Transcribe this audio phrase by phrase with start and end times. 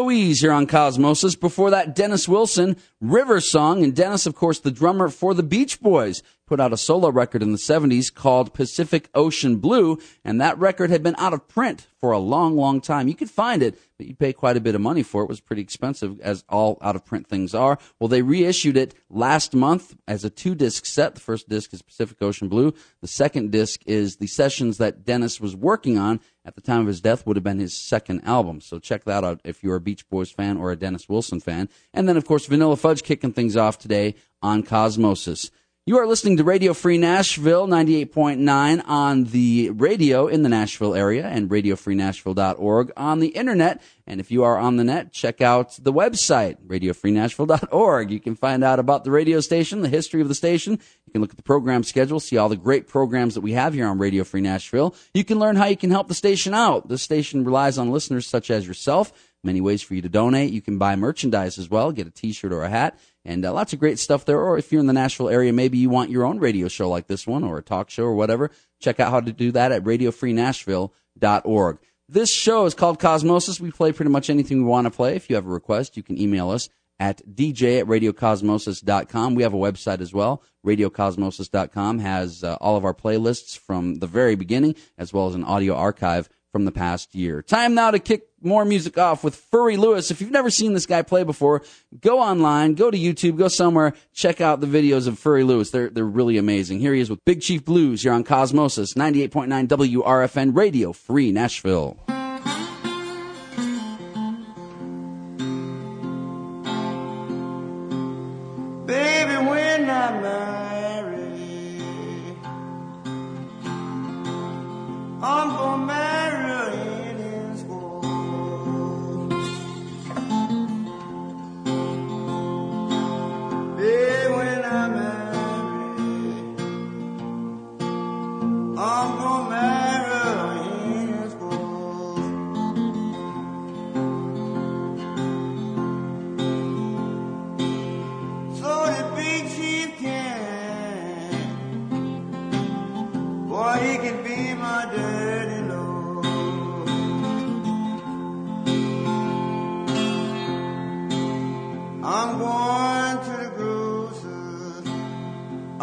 [0.00, 1.38] Eloise here on Cosmosis.
[1.38, 3.84] Before that, Dennis Wilson, River Song.
[3.84, 7.44] And Dennis, of course, the drummer for the Beach Boys put out a solo record
[7.44, 11.86] in the 70s called Pacific Ocean Blue, and that record had been out of print
[12.00, 13.06] for a long, long time.
[13.06, 15.26] You could find it, but you'd pay quite a bit of money for it.
[15.26, 17.78] It was pretty expensive, as all out of print things are.
[18.00, 21.14] Well, they reissued it last month as a two disc set.
[21.14, 25.40] The first disc is Pacific Ocean Blue, the second disc is the sessions that Dennis
[25.40, 28.60] was working on at the time of his death would have been his second album.
[28.60, 31.68] So check that out if you're a Beach Boys fan or a Dennis Wilson fan.
[31.94, 35.50] And then, of course, Vanilla Fudge kicking things off today on Cosmosis.
[35.86, 41.26] You are listening to Radio Free Nashville 98.9 on the radio in the Nashville area
[41.26, 43.80] and radiofreenashville.org on the internet.
[44.06, 48.10] And if you are on the net, check out the website, radiofreenashville.org.
[48.10, 50.74] You can find out about the radio station, the history of the station.
[51.06, 53.72] You can look at the program schedule, see all the great programs that we have
[53.72, 54.94] here on Radio Free Nashville.
[55.14, 56.88] You can learn how you can help the station out.
[56.88, 60.52] The station relies on listeners such as yourself Many ways for you to donate.
[60.52, 63.72] You can buy merchandise as well, get a t-shirt or a hat, and uh, lots
[63.72, 64.40] of great stuff there.
[64.40, 67.06] Or if you're in the Nashville area, maybe you want your own radio show like
[67.06, 68.50] this one or a talk show or whatever.
[68.80, 71.78] Check out how to do that at radiofreenashville.org.
[72.08, 73.60] This show is called Cosmosis.
[73.60, 75.16] We play pretty much anything we want to play.
[75.16, 76.68] If you have a request, you can email us
[76.98, 79.34] at dj at radiocosmosis.com.
[79.34, 80.42] We have a website as well.
[80.66, 85.44] Radiocosmosis.com has uh, all of our playlists from the very beginning, as well as an
[85.44, 87.42] audio archive from the past year.
[87.42, 90.10] Time now to kick more music off with Furry Lewis.
[90.10, 91.62] If you've never seen this guy play before,
[92.00, 95.70] go online, go to YouTube, go somewhere, check out the videos of Furry Lewis.
[95.70, 96.80] They're, they're really amazing.
[96.80, 102.19] Here he is with Big Chief Blues here on Cosmosis, 98.9 WRFN Radio, Free Nashville.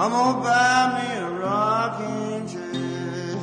[0.08, 3.36] I'm gonna buy me a rocking chair.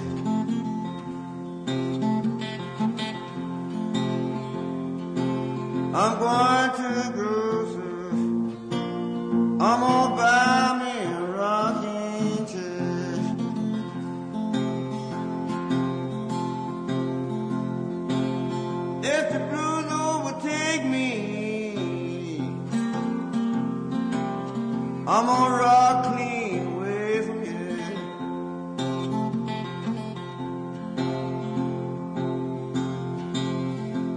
[5.94, 8.18] I'm going to the grocer's.
[9.60, 13.16] I'm gonna buy me a rocking chair.
[19.02, 22.38] If the blues overtake me,
[25.06, 26.13] I'm gonna rock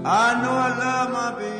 [0.09, 1.56] I know I love my baby.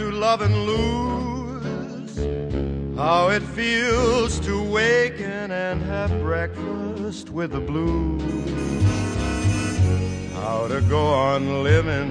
[0.00, 2.16] To love and lose.
[2.96, 8.22] How it feels to waken and have breakfast with the blues.
[10.32, 12.10] How to go on living,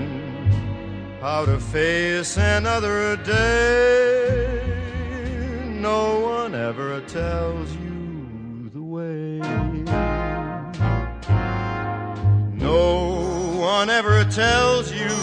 [1.20, 4.62] how to face another day.
[5.90, 9.40] No one ever tells you the way.
[12.70, 12.86] No
[13.58, 15.16] one ever tells you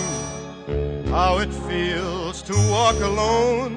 [1.14, 2.05] how it feels
[2.46, 3.74] to walk alone,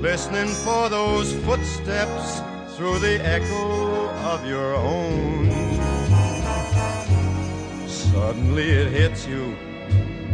[0.00, 2.40] listening for those footsteps
[2.76, 5.50] through the echo of your own.
[7.88, 9.56] Suddenly it hits you,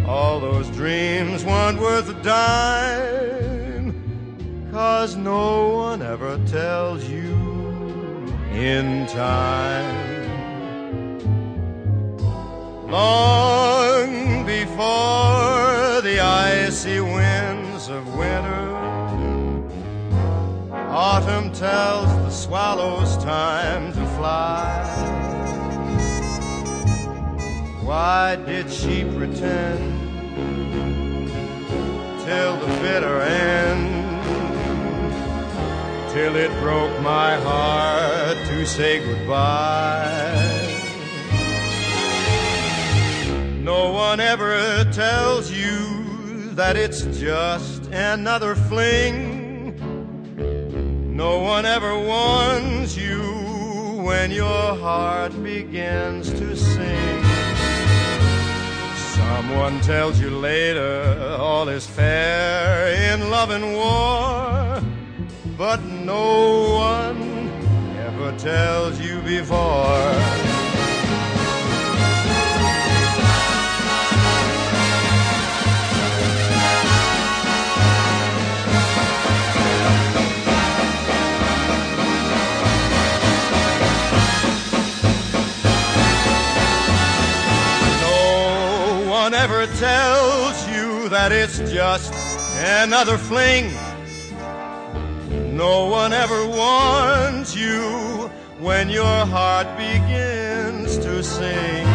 [0.06, 3.94] all those dreams weren't worth a dime,
[4.70, 7.32] cause no one ever tells you
[8.52, 10.28] in time.
[12.90, 15.49] Long before
[16.30, 18.66] icy winds of winter,
[20.88, 24.86] autumn tells the swallows time to fly.
[27.82, 29.82] Why did she pretend
[32.24, 33.98] till the bitter end?
[36.12, 40.60] Till it broke my heart to say goodbye.
[43.62, 45.59] No one ever tells you
[46.60, 49.16] that it's just another fling.
[51.16, 53.22] No one ever warns you
[54.04, 57.24] when your heart begins to sing.
[59.16, 64.82] Someone tells you later all is fair in love and war,
[65.56, 67.48] but no one
[68.06, 70.49] ever tells you before.
[89.80, 92.12] Tells you that it's just
[92.82, 93.72] another fling.
[95.56, 101.86] No one ever warns you when your heart begins to sing.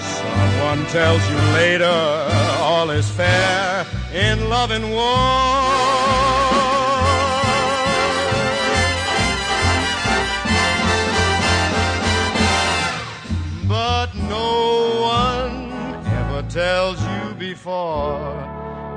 [0.00, 1.98] Someone tells you later
[2.62, 5.99] all is fair in love and war.
[16.50, 18.34] Tells you before.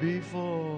[0.00, 0.70] before.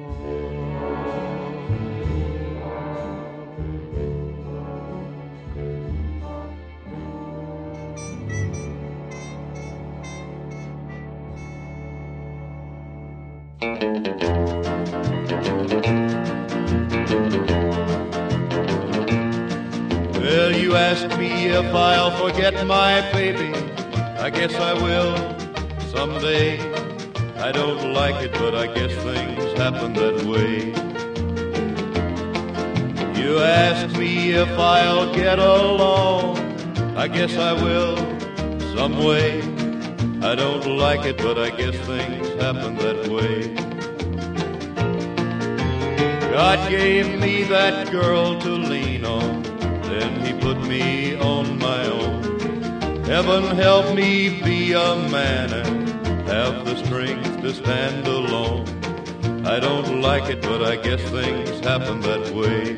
[20.72, 23.52] You ask me if I'll forget my baby.
[24.26, 25.14] I guess I will
[25.90, 26.58] someday.
[27.36, 30.72] I don't like it, but I guess things happen that way.
[33.20, 36.38] You ask me if I'll get along.
[36.96, 37.98] I guess I will
[38.74, 39.42] some way.
[40.22, 43.54] I don't like it, but I guess things happen that way.
[46.32, 49.41] God gave me that girl to lean on,
[50.24, 52.22] he put me on my own.
[53.04, 55.88] Heaven help me be a man and
[56.28, 58.66] have the strength to stand alone.
[59.44, 62.76] I don't like it, but I guess things happen that way.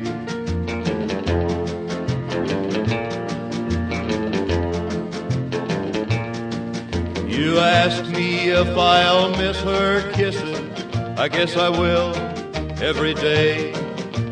[7.29, 10.59] You ask me if I'll miss her kisses.
[11.17, 12.15] I guess I will
[12.81, 13.73] every day.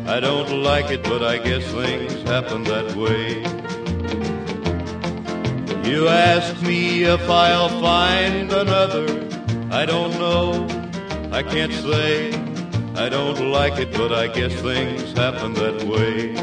[0.06, 3.42] I don't like it, but I guess things happen that way.
[5.88, 9.06] You ask me if I'll find another.
[9.70, 10.66] I don't know.
[11.32, 12.32] I can't say.
[12.96, 16.34] I don't like it, but I guess things happen that way.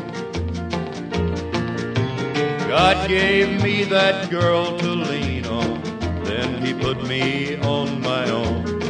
[2.68, 5.82] God gave me that girl to lean on,
[6.24, 8.82] then he put me on my own.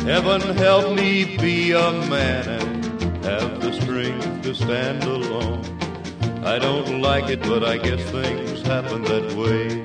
[0.00, 5.73] Heaven help me be a man and have the strength to stand alone.
[6.44, 9.82] I don't like it, but I guess things happen that way.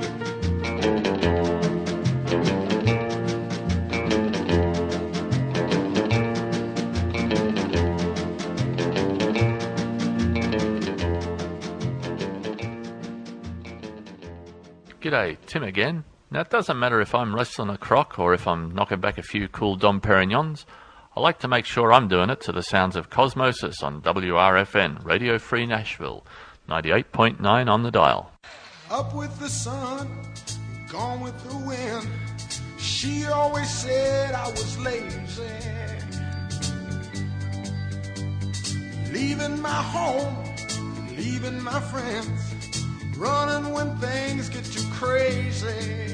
[15.02, 16.04] G'day, Tim again.
[16.30, 19.24] Now, it doesn't matter if I'm wrestling a croc or if I'm knocking back a
[19.24, 20.66] few cool Dom Perignons.
[21.16, 25.04] I like to make sure I'm doing it to the sounds of Cosmosis on WRFN,
[25.06, 26.26] Radio Free Nashville,
[26.70, 28.32] 98.9 on the dial.
[28.92, 30.08] Up with the sun,
[30.92, 32.08] gone with the wind.
[32.78, 35.44] She always said I was lazy.
[39.12, 40.36] Leaving my home,
[41.18, 42.40] leaving my friends,
[43.18, 46.08] running when things get too crazy.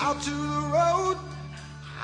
[0.00, 1.18] Out to the road,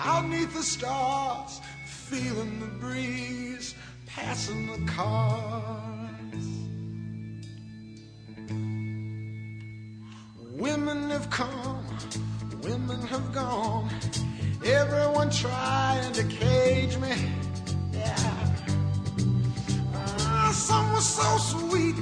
[0.04, 3.74] out the stars, feeling the breeze,
[4.14, 6.46] passing the cars.
[10.53, 11.85] Women have come,
[12.62, 13.90] women have gone.
[14.64, 17.14] Everyone trying to cage me.
[17.92, 18.55] Yeah.
[19.94, 21.96] Ah, some were so sweet,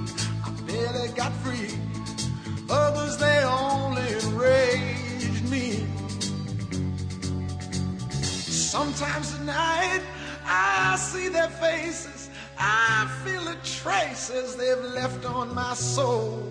[0.45, 1.71] I barely got free.
[2.69, 5.87] Others, they only enraged me.
[8.11, 10.03] Sometimes at night,
[10.55, 12.29] I see their faces.
[12.59, 16.43] I feel the traces they've left on my soul.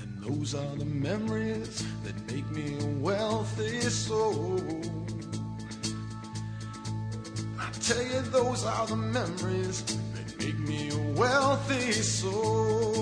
[0.00, 4.60] And those are the memories that make me a wealthy soul.
[7.58, 9.82] I tell you, those are the memories
[10.14, 12.97] that make me a wealthy soul.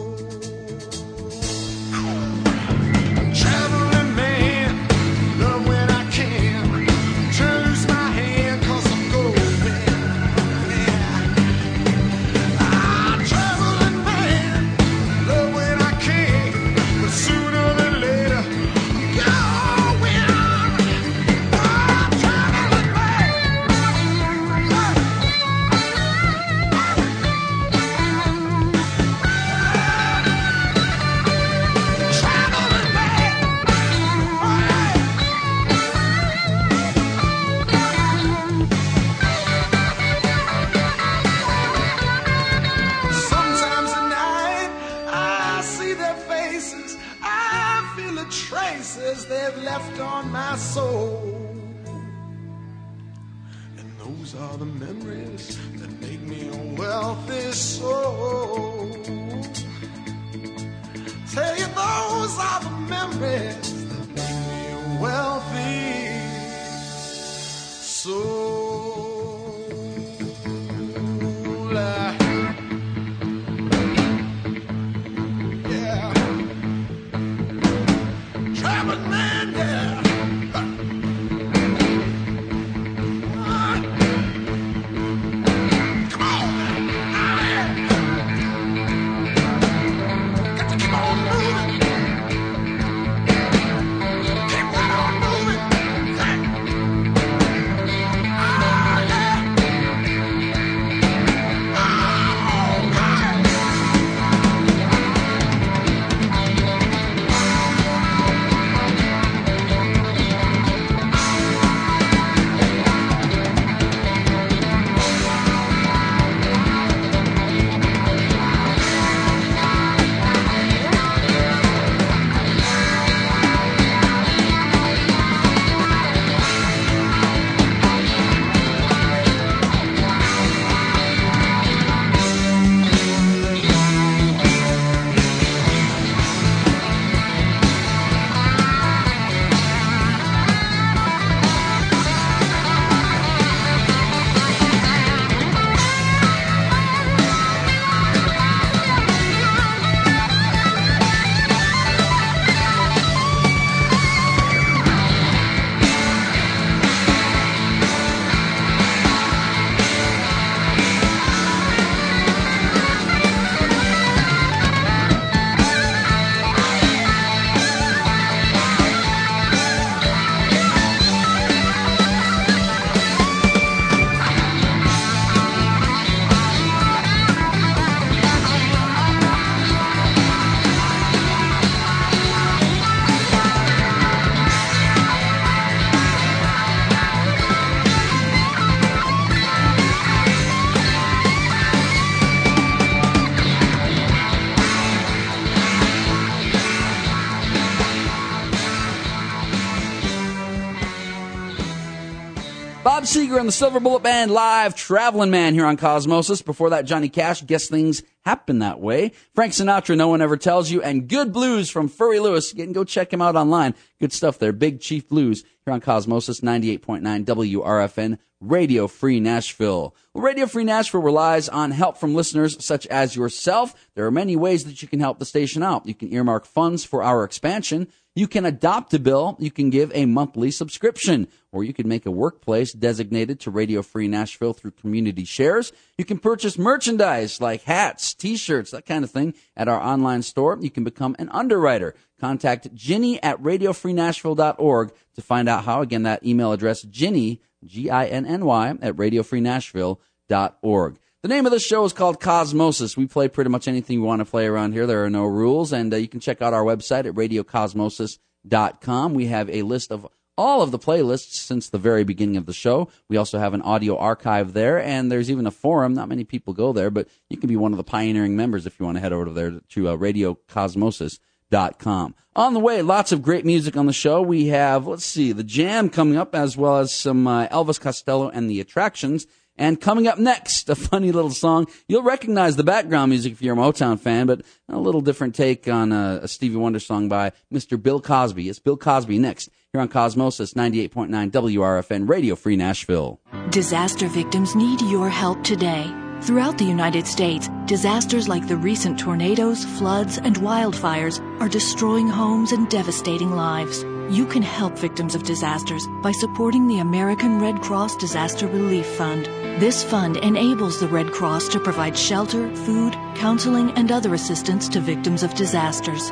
[203.46, 206.44] The Silver Bullet Band live, Traveling Man here on Cosmosis.
[206.44, 209.12] Before that, Johnny Cash, Guess Things happen that way.
[209.34, 212.52] Frank Sinatra, No One Ever Tells You, and Good Blues from Furry Lewis.
[212.52, 213.74] You can go check him out online.
[214.00, 214.52] Good stuff there.
[214.52, 219.94] Big Chief Blues here on Cosmosis 98.9 WRFN, Radio Free Nashville.
[220.12, 223.74] Well, Radio Free Nashville relies on help from listeners such as yourself.
[223.94, 225.86] There are many ways that you can help the station out.
[225.86, 227.88] You can earmark funds for our expansion.
[228.16, 229.36] You can adopt a bill.
[229.38, 233.82] You can give a monthly subscription, or you can make a workplace designated to Radio
[233.82, 235.70] Free Nashville through community shares.
[235.98, 240.56] You can purchase merchandise like hats, t-shirts, that kind of thing at our online store.
[240.58, 241.94] You can become an underwriter.
[242.18, 245.82] Contact Ginny at radiofreenashville.org to find out how.
[245.82, 250.98] Again, that email address, Ginny, G-I-N-N-Y, at radiofreenashville.org.
[251.26, 252.96] The name of the show is called Cosmosis.
[252.96, 254.86] We play pretty much anything we want to play around here.
[254.86, 259.12] There are no rules, and uh, you can check out our website at radiocosmosis.com.
[259.12, 260.06] We have a list of
[260.38, 262.88] all of the playlists since the very beginning of the show.
[263.08, 265.94] We also have an audio archive there, and there's even a forum.
[265.94, 268.78] Not many people go there, but you can be one of the pioneering members if
[268.78, 272.14] you want to head over there to uh, radiocosmosis.com.
[272.36, 274.22] On the way, lots of great music on the show.
[274.22, 278.28] We have, let's see, the Jam coming up, as well as some uh, Elvis Costello
[278.28, 279.26] and the Attractions.
[279.58, 281.66] And coming up next, a funny little song.
[281.88, 285.66] You'll recognize the background music if you're a Motown fan, but a little different take
[285.68, 287.80] on a, a Stevie Wonder song by Mr.
[287.80, 288.48] Bill Cosby.
[288.48, 293.20] It's Bill Cosby next here on Cosmosis 98.9 WRFN Radio Free Nashville.
[293.50, 295.92] Disaster victims need your help today.
[296.22, 302.52] Throughout the United States, disasters like the recent tornadoes, floods, and wildfires are destroying homes
[302.52, 303.84] and devastating lives.
[304.08, 309.26] You can help victims of disasters by supporting the American Red Cross Disaster Relief Fund.
[309.60, 314.80] This fund enables the Red Cross to provide shelter, food, counseling, and other assistance to
[314.80, 316.10] victims of disasters.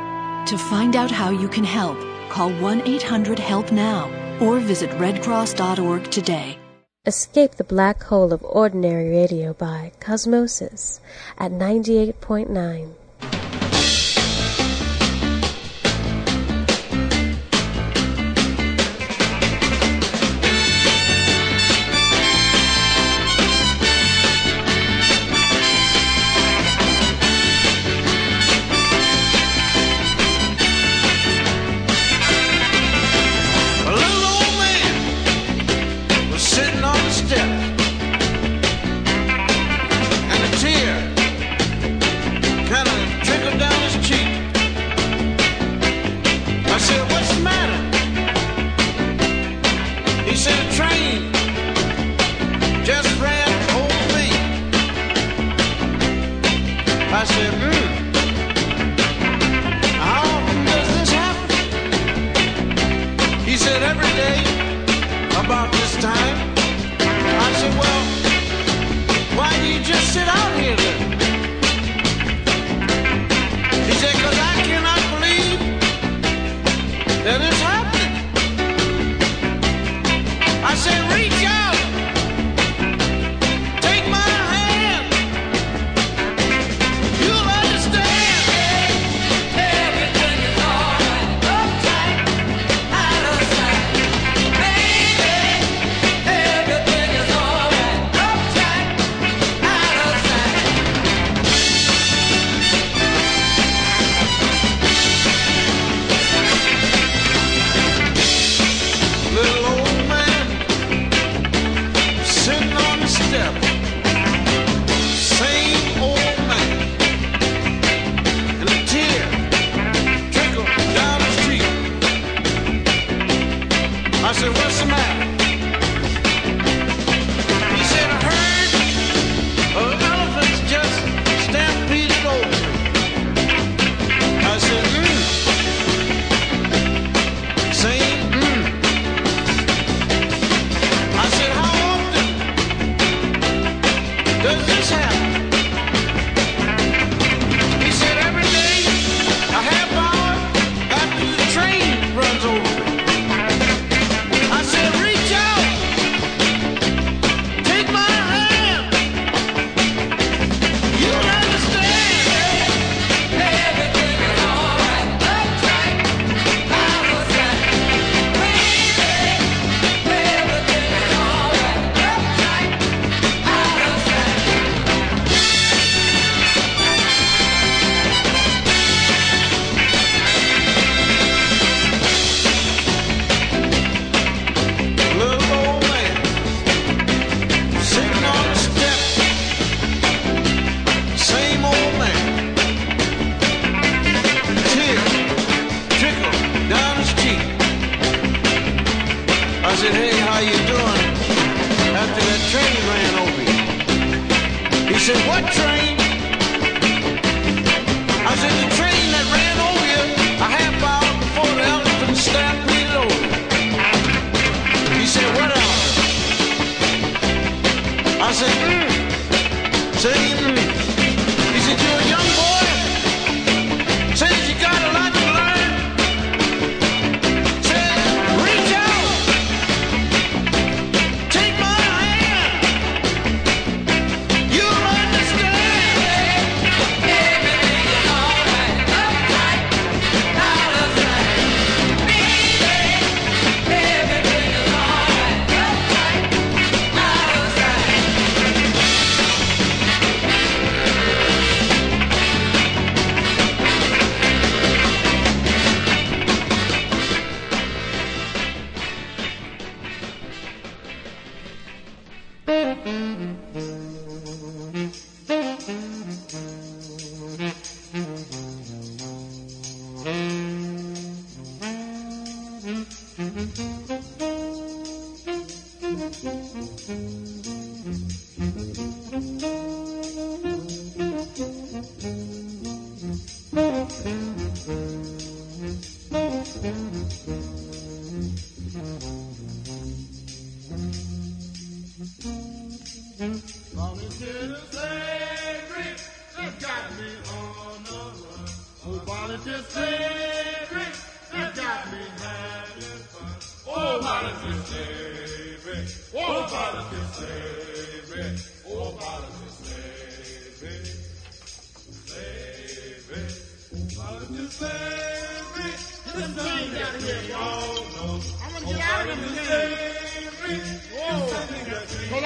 [0.51, 1.97] To find out how you can help,
[2.31, 6.59] call 1 800 HELP NOW or visit redcross.org today.
[7.07, 10.99] Escape the black hole of ordinary radio by Cosmosis
[11.39, 12.95] at 98.9.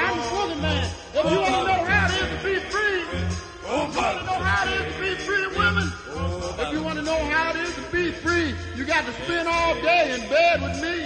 [0.00, 0.90] I'm a man.
[1.14, 4.24] If you want to know how it is to be free, if you want to
[4.24, 5.92] know how it is to be free women,
[6.58, 9.48] if you want to know how it is to be free, you got to spend
[9.48, 10.97] all day in bed with me.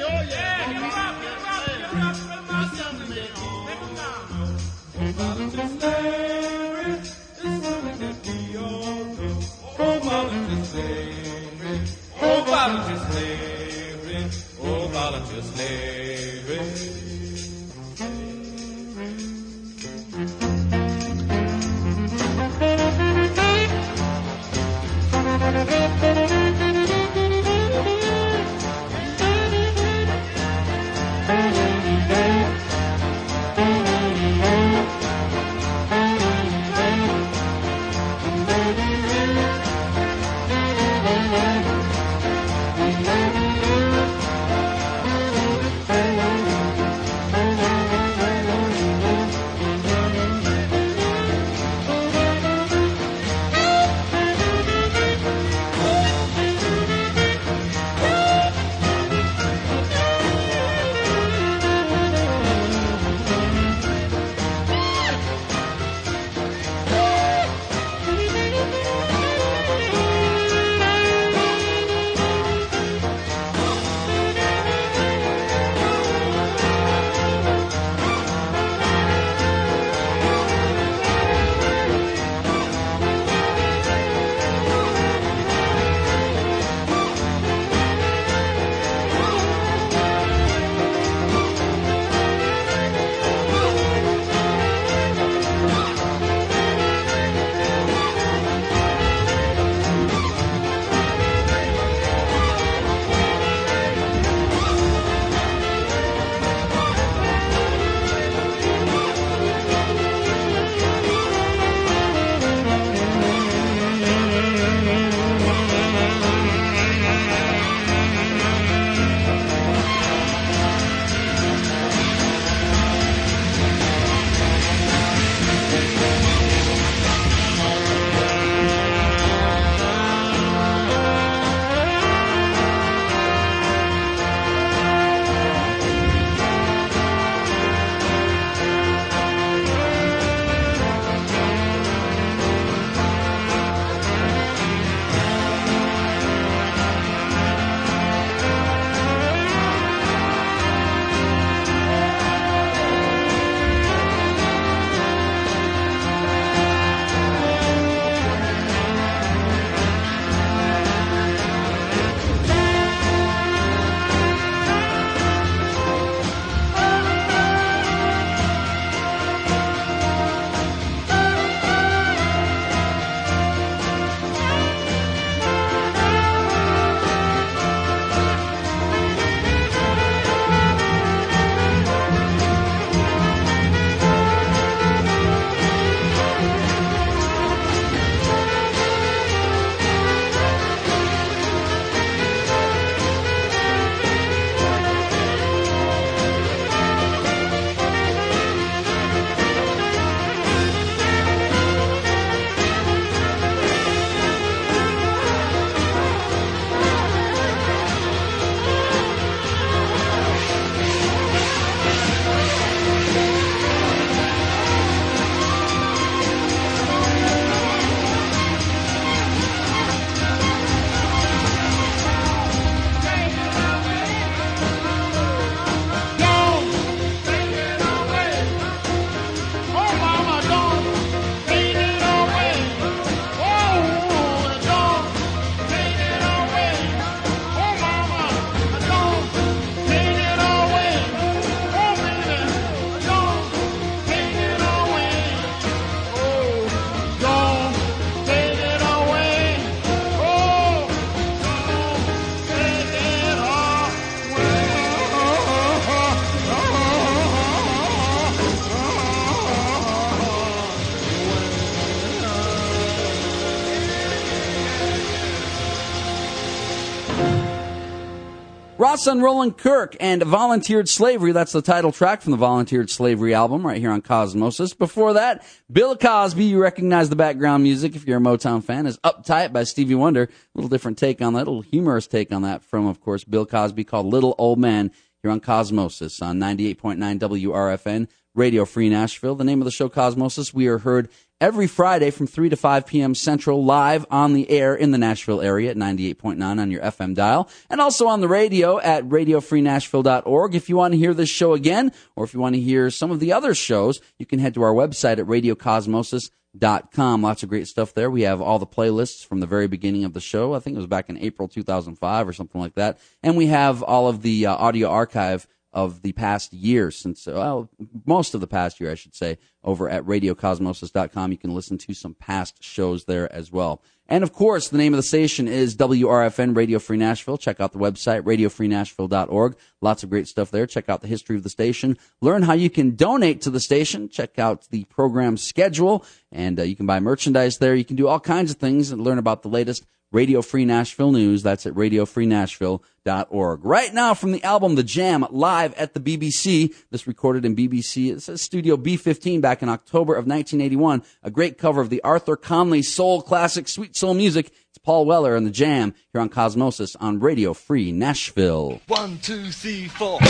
[268.97, 271.33] Son Roland Kirk and Volunteered Slavery.
[271.33, 274.77] That's the title track from the Volunteered Slavery album right here on Cosmosis.
[274.77, 276.45] Before that, Bill Cosby.
[276.45, 280.25] You recognize the background music if you're a Motown fan is Uptight by Stevie Wonder.
[280.25, 283.25] A little different take on that, a little humorous take on that from, of course,
[283.25, 284.91] Bill Cosby called Little Old Man
[285.23, 288.09] here on Cosmosis on 98.9 WRFN.
[288.35, 289.35] Radio Free Nashville.
[289.35, 290.55] The name of the show, Cosmosis.
[290.55, 291.11] We are heard
[291.43, 293.17] every Friday from 3 to 5 p.m.
[293.17, 297.51] Central live on the air in the Nashville area at 98.9 on your FM dial
[297.69, 300.55] and also on the radio at radiofreenashville.org.
[300.55, 303.11] If you want to hear this show again or if you want to hear some
[303.11, 307.23] of the other shows, you can head to our website at radiocosmosis.com.
[307.23, 308.09] Lots of great stuff there.
[308.09, 310.55] We have all the playlists from the very beginning of the show.
[310.55, 312.99] I think it was back in April 2005 or something like that.
[313.21, 317.71] And we have all of the uh, audio archive of the past year since well
[318.05, 321.95] most of the past year I should say over at radiocosmosis.com you can listen to
[321.95, 323.83] some past shows there as well.
[324.07, 327.39] And of course the name of the station is WRFN Radio Free Nashville.
[327.39, 329.57] Check out the website radiofreenashville.org.
[329.81, 330.67] Lots of great stuff there.
[330.67, 331.97] Check out the history of the station.
[332.21, 334.11] Learn how you can donate to the station.
[334.11, 337.75] Check out the program schedule and uh, you can buy merchandise there.
[337.75, 341.11] You can do all kinds of things and learn about the latest Radio Free Nashville
[341.13, 341.43] News.
[341.43, 343.65] That's at radiofreenashville.org.
[343.65, 346.75] Right now from the album The Jam live at the BBC.
[346.91, 348.13] This recorded in BBC.
[348.13, 351.03] It says Studio B15 back in October of 1981.
[351.23, 354.53] A great cover of the Arthur Conley soul classic Sweet Soul Music.
[354.69, 358.81] It's Paul Weller and The Jam here on Cosmosis on Radio Free Nashville.
[358.89, 360.21] One, two, three, four.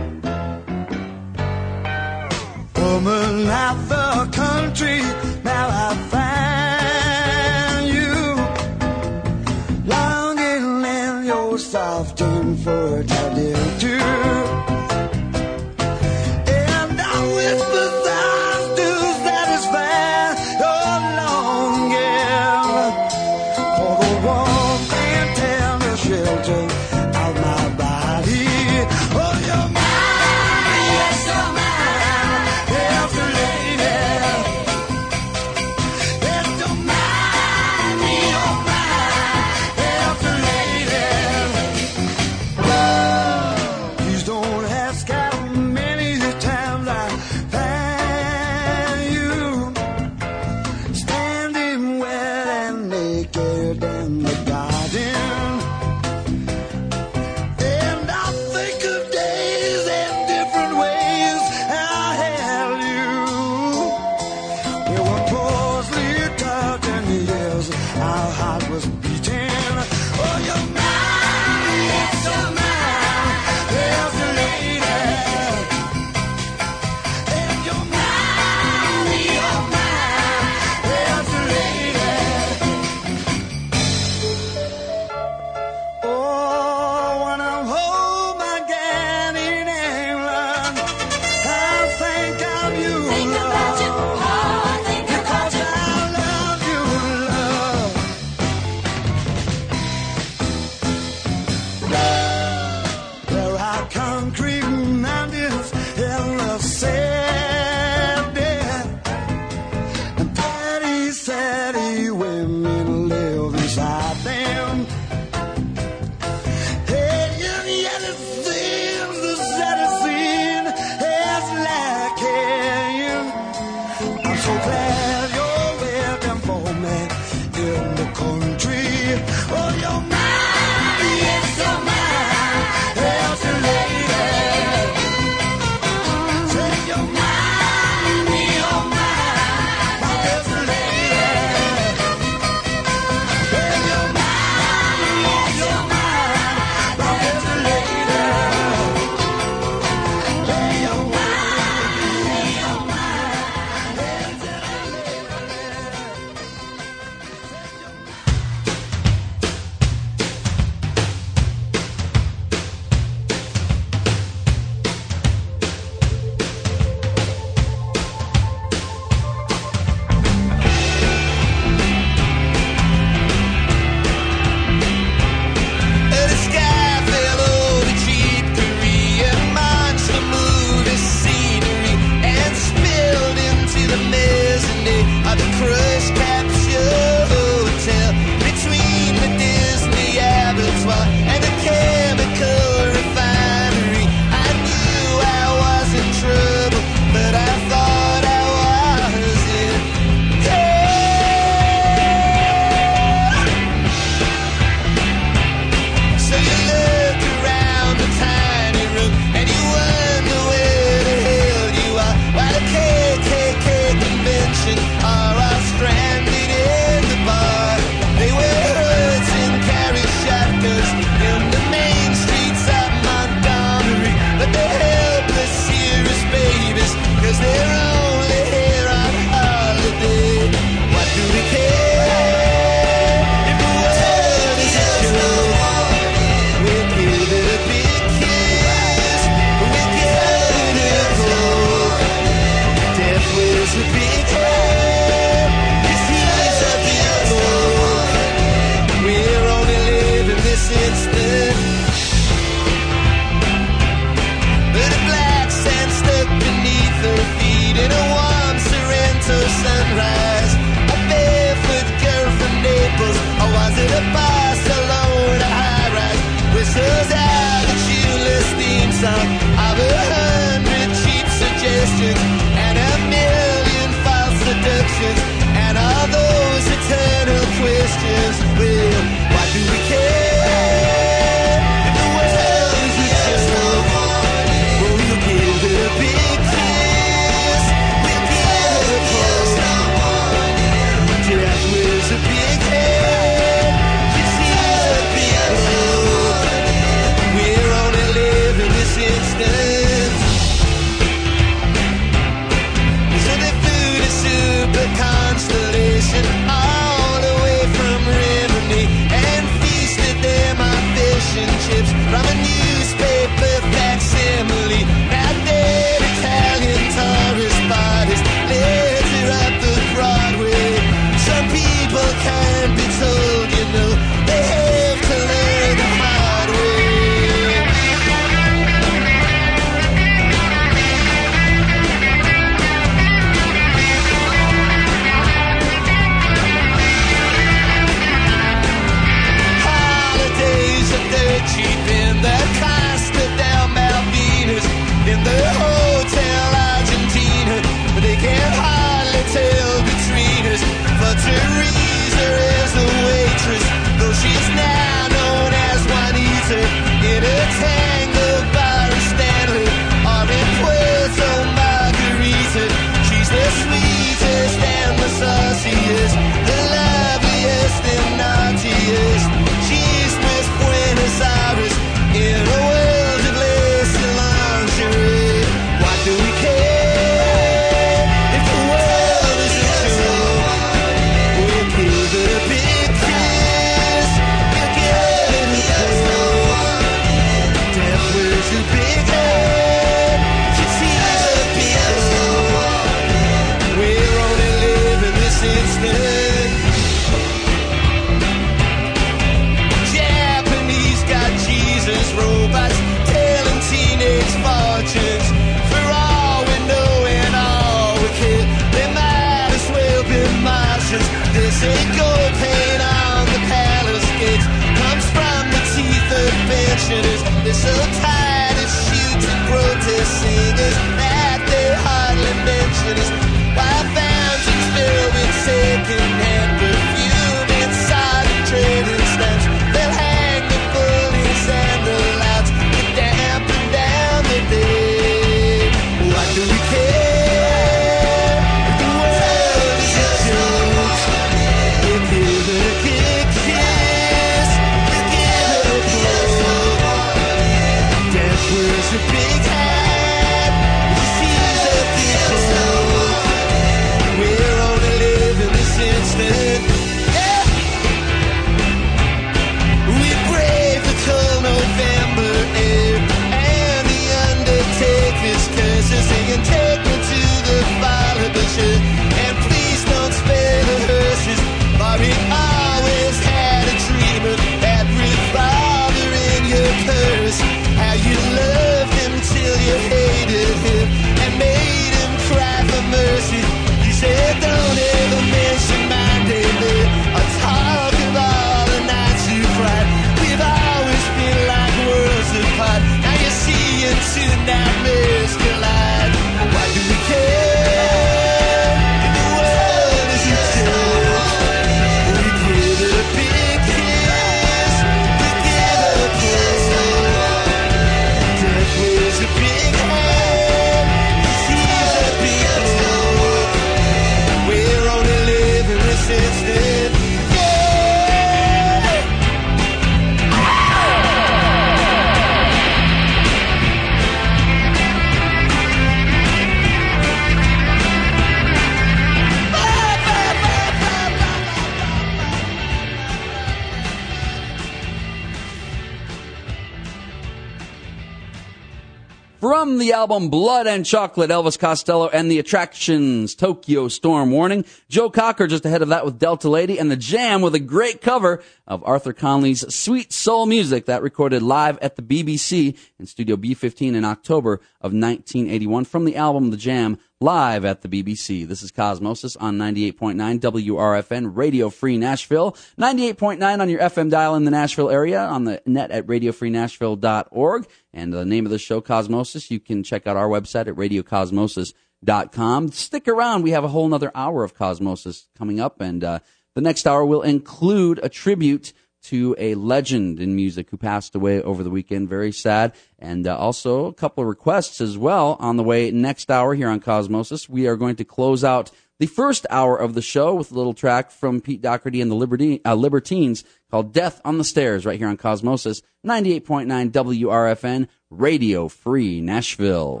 [540.08, 544.64] Album Blood and Chocolate, Elvis Costello and the Attractions, Tokyo Storm Warning.
[544.88, 548.00] Joe Cocker just ahead of that with Delta Lady and the Jam with a great
[548.00, 553.36] cover of Arthur Conley's Sweet Soul Music that recorded live at the BBC in Studio
[553.36, 558.46] B15 in October of 1981 from the album The Jam live at the BBC.
[558.46, 564.44] This is Cosmosis on 98.9 WRFN Radio Free Nashville, 98.9 on your FM dial in
[564.44, 569.50] the Nashville area, on the net at radiofreenashville.org, and the name of the show, Cosmosis.
[569.50, 572.68] You can check out our website at radiocosmosis.com.
[572.70, 573.42] Stick around.
[573.42, 576.20] We have a whole nother hour of Cosmosis coming up, and uh,
[576.54, 578.72] the next hour will include a tribute
[579.08, 582.08] to a legend in music who passed away over the weekend.
[582.08, 582.74] Very sad.
[582.98, 586.68] And uh, also a couple of requests as well on the way next hour here
[586.68, 587.48] on Cosmosis.
[587.48, 590.74] We are going to close out the first hour of the show with a little
[590.74, 594.98] track from Pete Doherty and the Liberty, uh, Libertines called Death on the Stairs right
[594.98, 600.00] here on Cosmosis 98.9 WRFN Radio Free Nashville.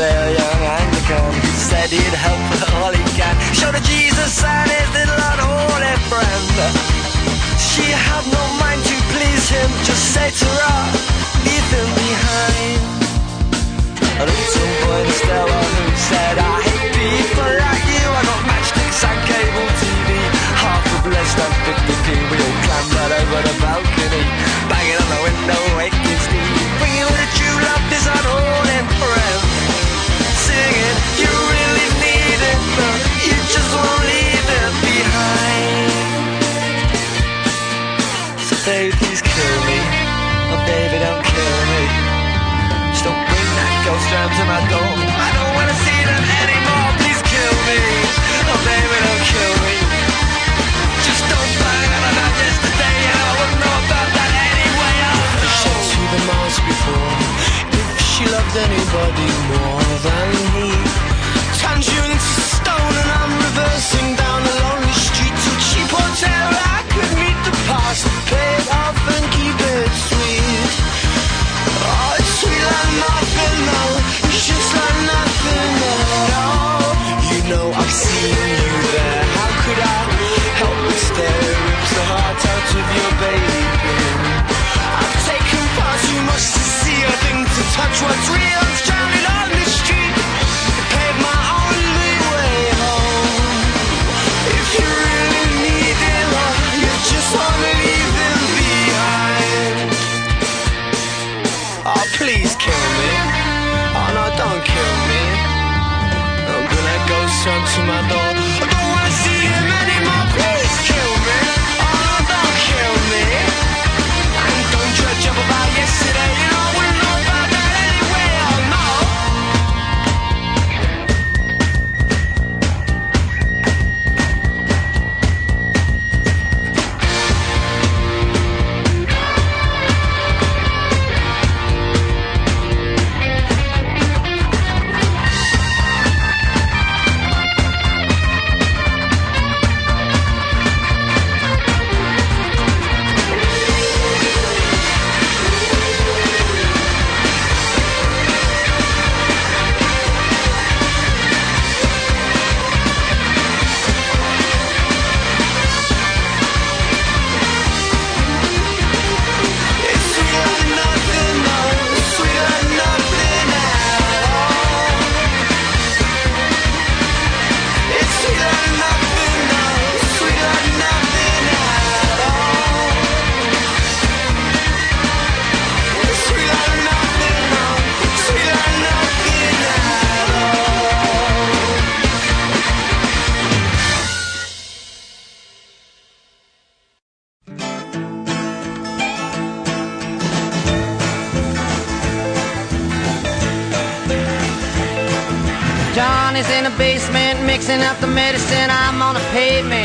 [0.00, 1.28] With a young Anglican,
[1.68, 3.36] said he'd help her all he can.
[3.52, 6.56] Showed her Jesus and his little unholy friend.
[7.60, 10.80] She had no mind to please him, just say to her,
[11.44, 12.80] leave him behind.
[14.08, 18.06] A little boy in Stella who said, I hate people like you.
[18.08, 20.08] I got matchsticks and cable TV.
[20.64, 22.08] Half a blessed and 50p.
[22.32, 24.24] We all clambered over the balcony.
[24.64, 26.56] Banging on the window, waking Steve.
[26.80, 29.49] Bringing all the true love, this unholy friend.
[38.70, 39.78] Baby, please kill me.
[40.52, 41.82] Oh baby, don't kill me.
[42.92, 44.89] Just don't bring that ghost round to my door.
[58.52, 60.70] Loved anybody more than he.
[61.60, 62.09] Turns you
[88.02, 88.59] what's real.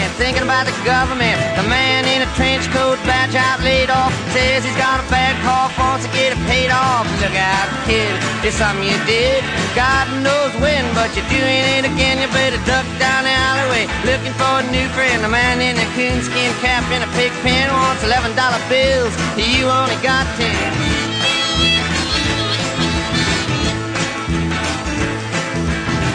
[0.05, 1.37] Pavement, thinking about the government.
[1.57, 5.35] The man in a trench coat, badge out, laid off, says he's got a bad
[5.43, 7.05] cough, wants to get it paid off.
[7.21, 8.13] Look out, kid,
[8.45, 9.43] it's something you did.
[9.75, 12.21] God knows when, but you're doing it again.
[12.21, 15.23] You better duck down the alleyway, looking for a new friend.
[15.23, 19.13] The man in a coonskin cap in a pig pen wants eleven dollar bills.
[19.37, 21.05] You only got ten.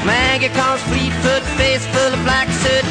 [0.01, 2.49] Maggie comes Fleetfoot, face full of black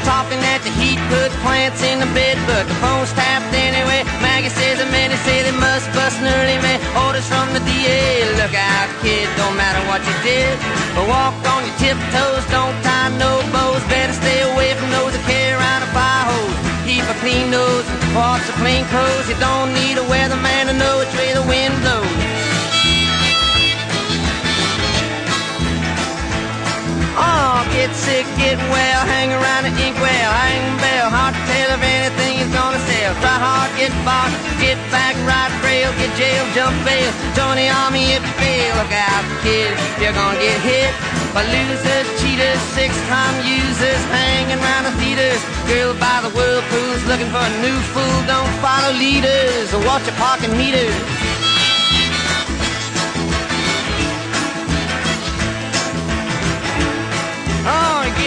[0.10, 4.02] talking at the heat, put plants in the bed, but the phone's tapped anyway.
[4.26, 6.82] Maggie says the men say they must bust an early man.
[7.06, 10.58] Orders from the DA, look out, kid, don't matter what you did.
[10.98, 15.22] But walk on your tiptoes, don't tie no bows, better stay away from those that
[15.30, 16.58] carry around a fire hose.
[16.90, 17.86] Keep a clean nose,
[18.18, 19.30] parts of clean clothes.
[19.30, 22.29] You don't need a weatherman to know which way the wind blows.
[27.60, 32.40] Get sick, get well, hang around the inkwell, hang bell, hard to tell if anything
[32.40, 33.12] is gonna sell.
[33.20, 38.16] Try hard, get bought, get back, ride rail, get jail, jump bail, join the army
[38.16, 38.72] if you fail.
[38.80, 40.92] Look out, kid, you're gonna get hit
[41.32, 45.40] by losers, cheaters, six-time users, hanging around the theaters.
[45.68, 48.18] Girl by the whirlpools, looking for a new fool.
[48.28, 50.96] Don't follow leaders or watch your parking meters.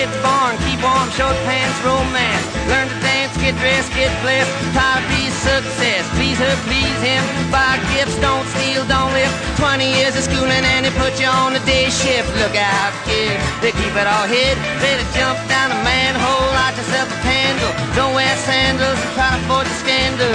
[0.03, 2.43] Get born, keep warm, short pants, romance.
[2.67, 4.51] Learn to dance, get dressed, get blessed.
[4.75, 6.03] To be success.
[6.19, 7.23] Please her, please him.
[7.55, 9.31] Buy gifts, don't steal, don't live.
[9.63, 12.27] 20 years of schooling and they put you on the day shift.
[12.43, 14.59] Look out, kid, they keep it all hid.
[14.83, 17.71] Better jump down a manhole, light yourself a candle.
[17.95, 20.35] Don't wear sandals and try to avoid the scandal.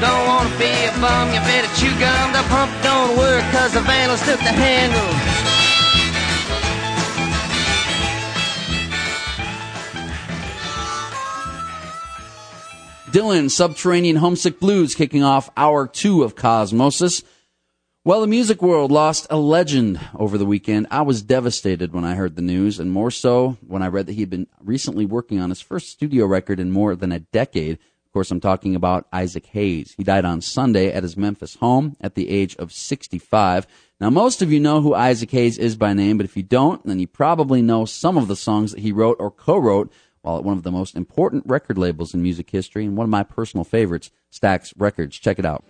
[0.00, 2.32] Don't wanna be a bum, you better chew gum.
[2.32, 5.53] The pump don't work cause the vandals took the handle.
[13.14, 17.22] Dylan, Subterranean Homesick Blues, kicking off hour two of Cosmosis.
[18.04, 20.88] Well, the music world lost a legend over the weekend.
[20.90, 24.14] I was devastated when I heard the news, and more so when I read that
[24.14, 27.74] he had been recently working on his first studio record in more than a decade.
[28.04, 29.94] Of course, I'm talking about Isaac Hayes.
[29.96, 33.68] He died on Sunday at his Memphis home at the age of 65.
[34.00, 36.84] Now, most of you know who Isaac Hayes is by name, but if you don't,
[36.84, 39.92] then you probably know some of the songs that he wrote or co-wrote
[40.24, 43.10] while at one of the most important record labels in music history and one of
[43.10, 45.18] my personal favorites, Stax Records.
[45.18, 45.64] Check it out.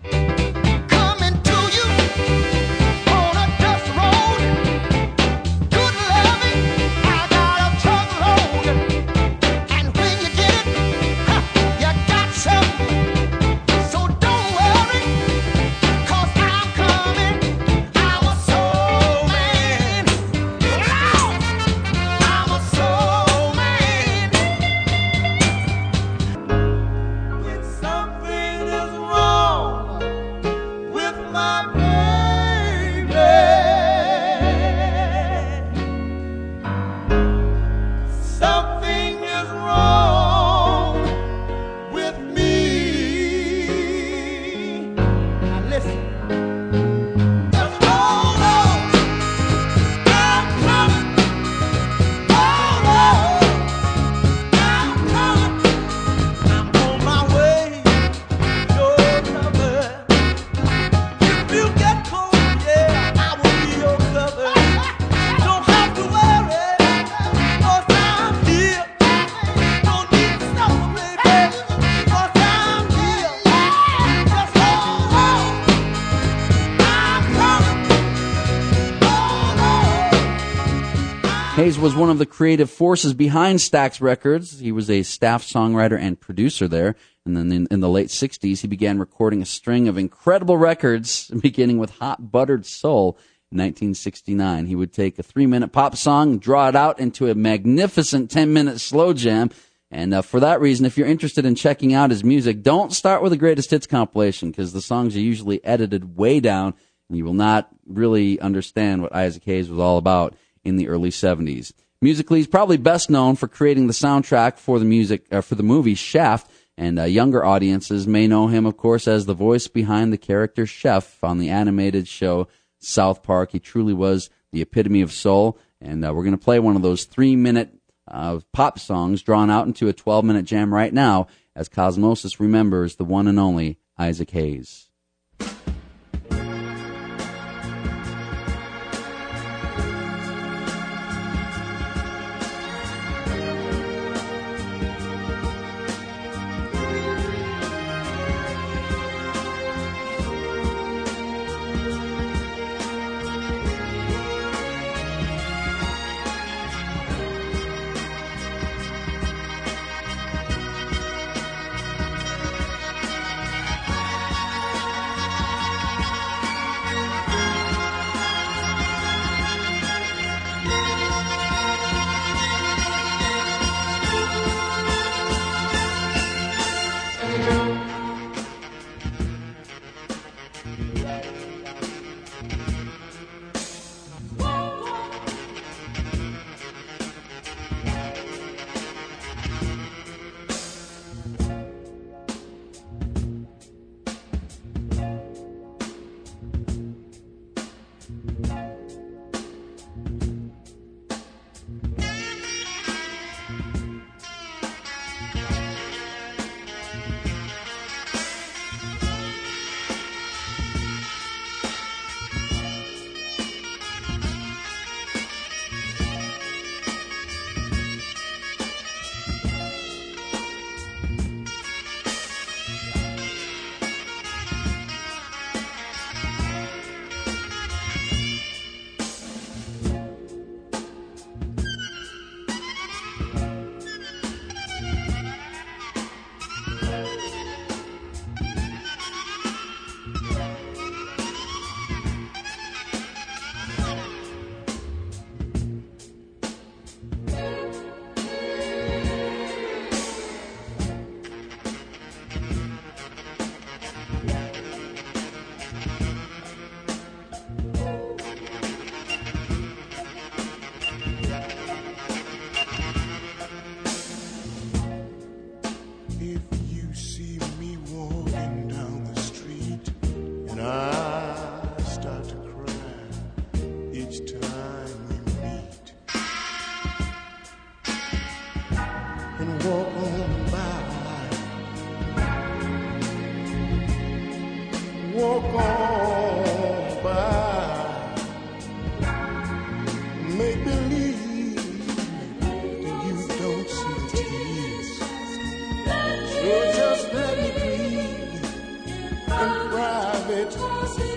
[81.56, 84.58] Hayes was one of the creative forces behind Stax Records.
[84.58, 86.96] He was a staff songwriter and producer there.
[87.24, 91.28] And then in, in the late 60s, he began recording a string of incredible records,
[91.40, 93.16] beginning with Hot Buttered Soul
[93.52, 94.66] in 1969.
[94.66, 98.52] He would take a three minute pop song, draw it out into a magnificent 10
[98.52, 99.50] minute slow jam.
[99.92, 103.22] And uh, for that reason, if you're interested in checking out his music, don't start
[103.22, 106.74] with the greatest hits compilation because the songs are usually edited way down
[107.08, 110.34] and you will not really understand what Isaac Hayes was all about
[110.64, 111.72] in the early 70s.
[112.00, 115.62] Musically, he's probably best known for creating the soundtrack for the music uh, for the
[115.62, 120.12] movie Shaft, and uh, younger audiences may know him, of course, as the voice behind
[120.12, 122.48] the character Chef on the animated show
[122.78, 123.52] South Park.
[123.52, 126.82] He truly was the epitome of soul, and uh, we're going to play one of
[126.82, 127.70] those three-minute
[128.06, 133.04] uh, pop songs drawn out into a 12-minute jam right now, as Cosmosis remembers the
[133.04, 134.90] one and only Isaac Hayes.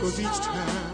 [0.08, 0.87] Cause each time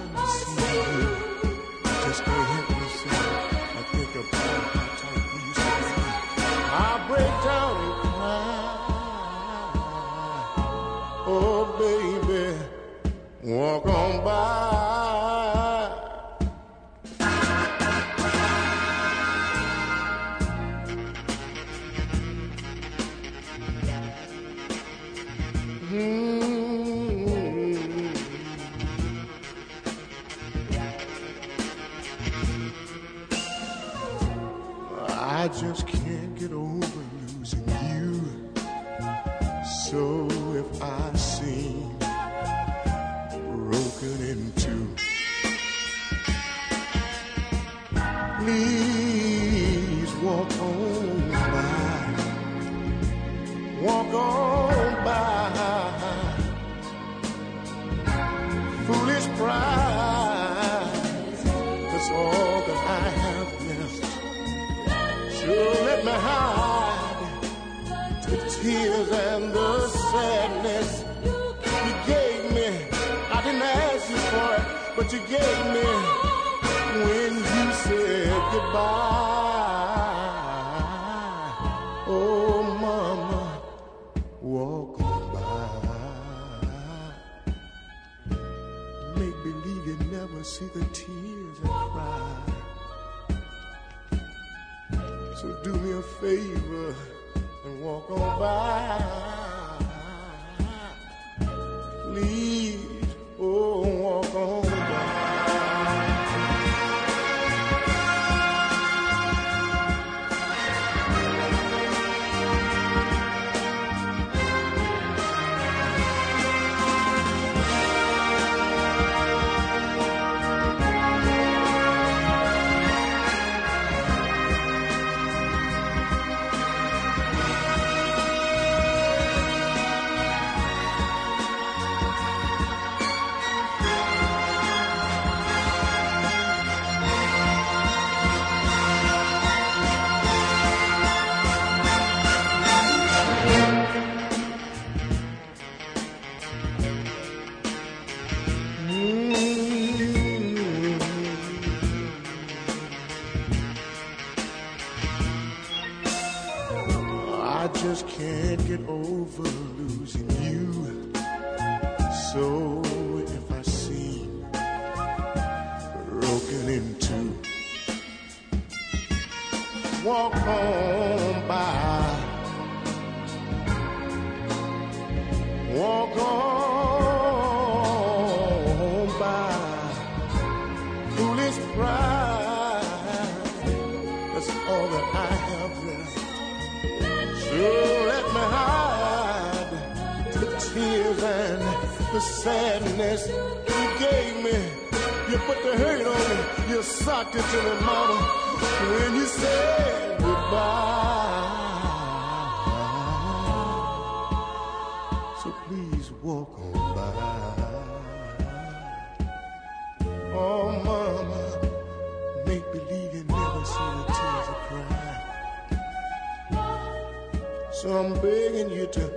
[217.83, 219.11] So I'm begging you to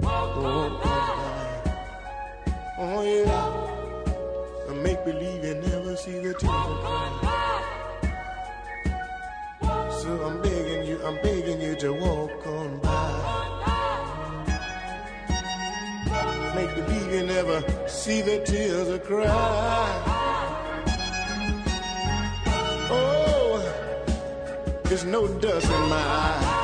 [0.00, 1.74] walk on by.
[2.78, 4.70] Oh yeah.
[4.70, 7.60] And make believe you never see the tears of cry.
[10.00, 13.12] So I'm begging you, I'm begging you to walk on by.
[16.54, 19.26] Make believe you never see the tears of cry.
[22.90, 23.60] Oh,
[24.84, 26.57] There's no dust in my eye.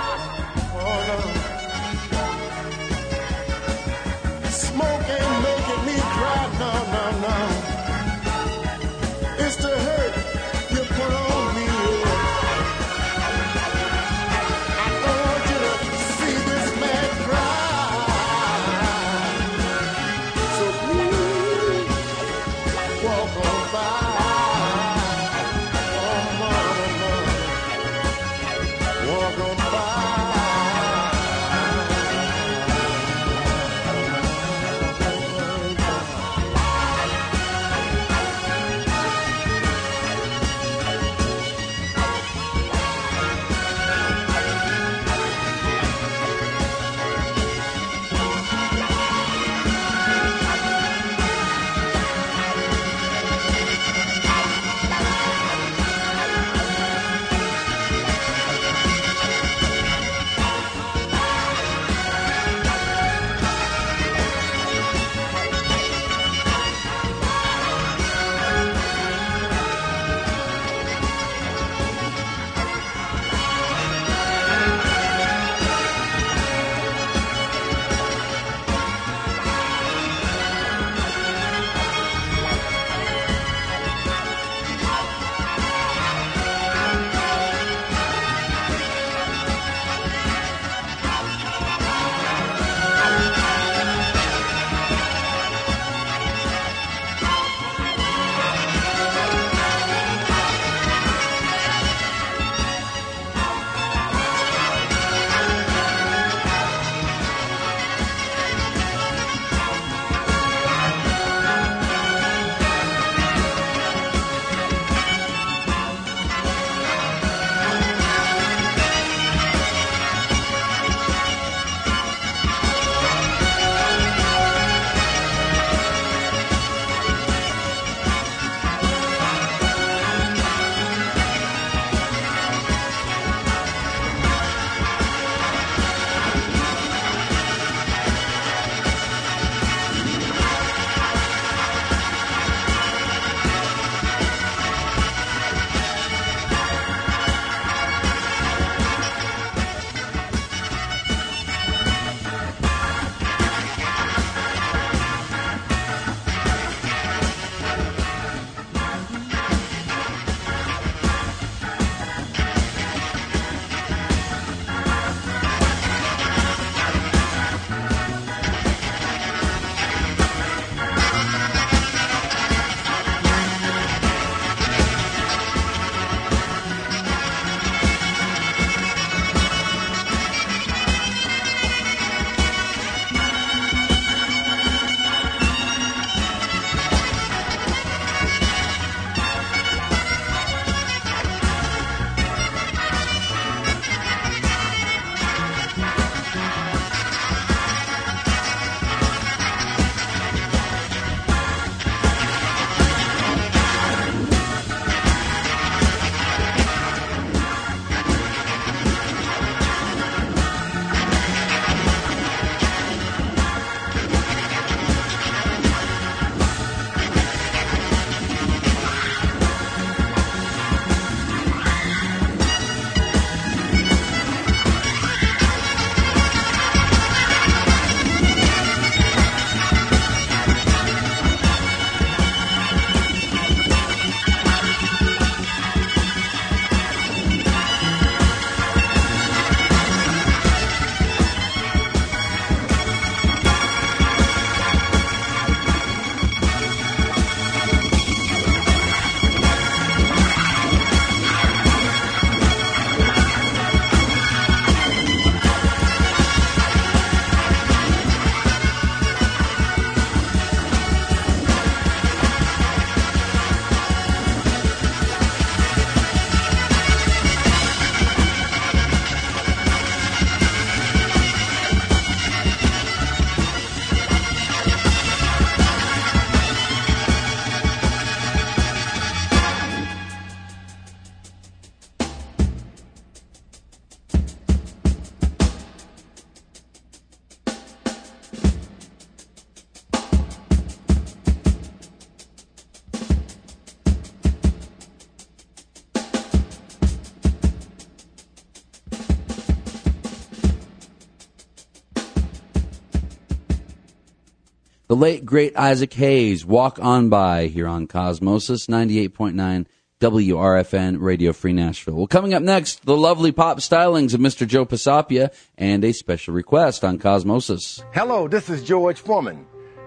[304.95, 309.67] The late great Isaac Hayes, Walk On By here on Cosmosis 98.9
[310.01, 311.97] WRFN Radio Free Nashville.
[311.97, 314.47] Well, coming up next, the lovely pop stylings of Mr.
[314.47, 317.83] Joe Pisapia and a special request on Cosmosis.
[317.93, 319.45] Hello, this is George Foreman.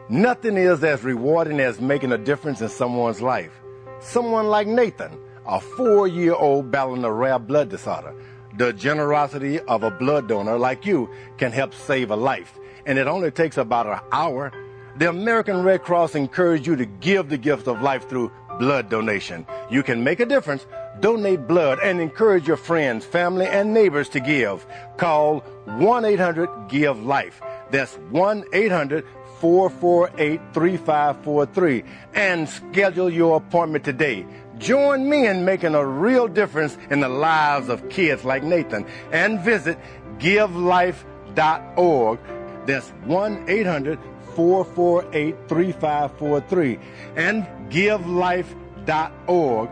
[0.10, 3.54] Nothing is as rewarding as making a difference in someone's life.
[4.02, 8.14] Someone like Nathan, a four year old battling a rare blood disorder.
[8.58, 13.08] The generosity of a blood donor like you can help save a life, and it
[13.08, 14.52] only takes about an hour.
[14.98, 19.45] The American Red Cross encourages you to give the gift of life through blood donation.
[19.69, 20.65] You can make a difference,
[20.99, 24.65] donate blood, and encourage your friends, family, and neighbors to give.
[24.98, 27.40] Call 1 800 GIVE LIFE.
[27.69, 29.06] That's 1 800
[29.40, 31.84] 448 3543
[32.15, 34.26] and schedule your appointment today.
[34.57, 39.40] Join me in making a real difference in the lives of kids like Nathan and
[39.41, 39.78] visit
[40.18, 42.19] givelife.org.
[42.65, 43.99] That's 1 800
[44.38, 46.80] 448 3543
[47.16, 49.70] and givelife.org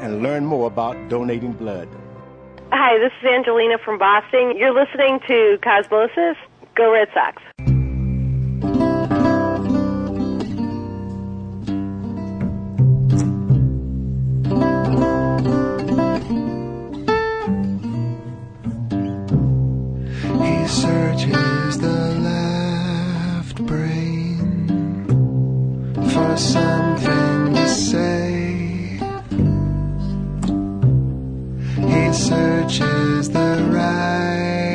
[0.00, 1.88] and learn more about donating blood.
[2.72, 4.56] Hi, this is Angelina from Boston.
[4.56, 6.36] You're listening to Cosmosis.
[6.74, 7.42] Go Red Sox.
[20.40, 22.07] He searches the
[26.38, 28.98] something to say.
[31.90, 34.67] He searches the right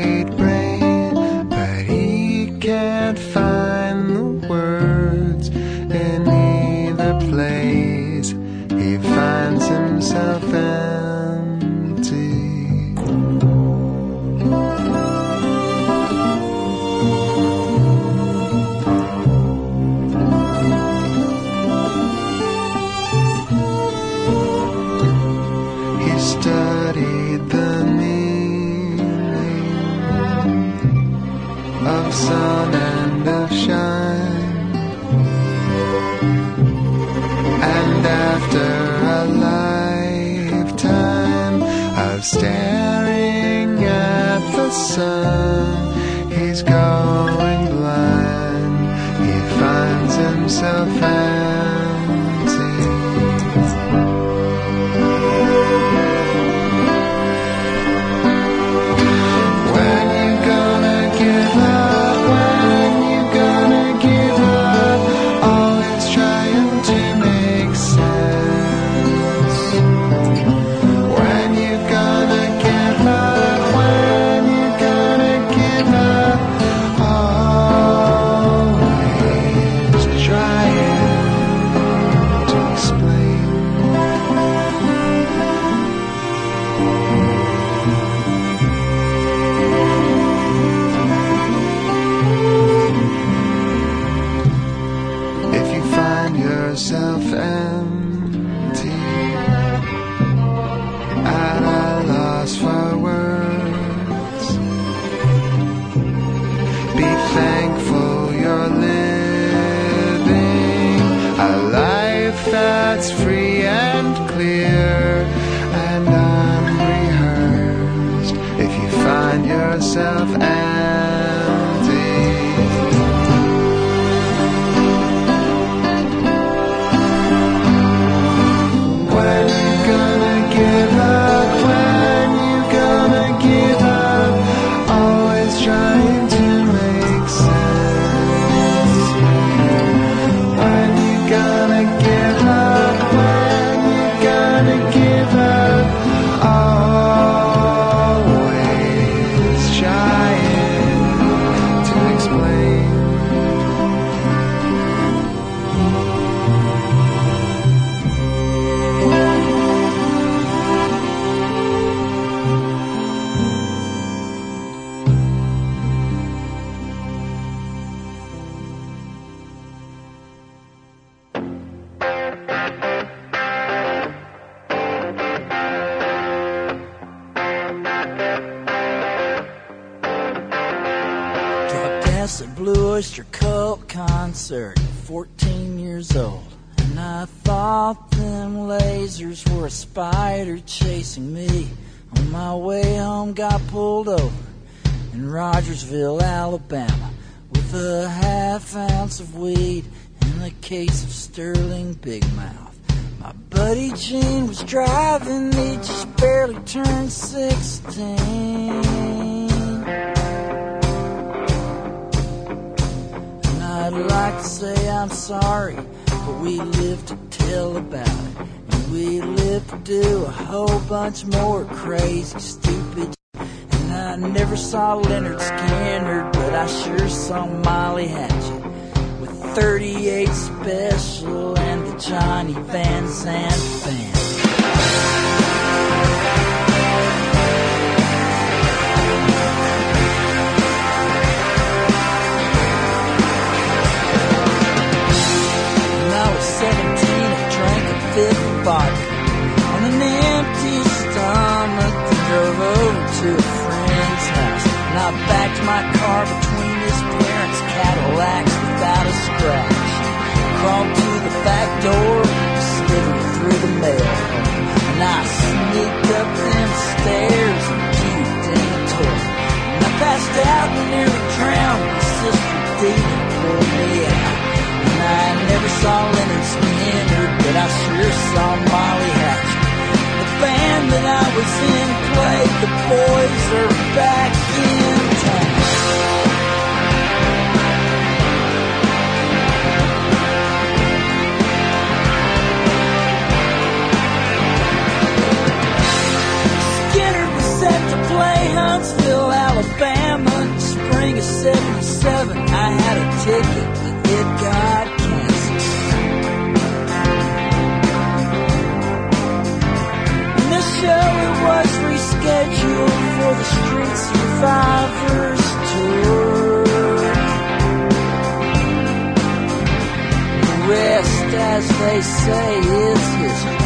[321.36, 323.58] as they say is history.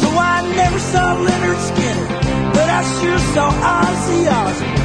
[0.00, 2.10] So I never saw Lynyrd Skynyrd,
[2.54, 4.84] but I sure saw Ozzy Osbourne.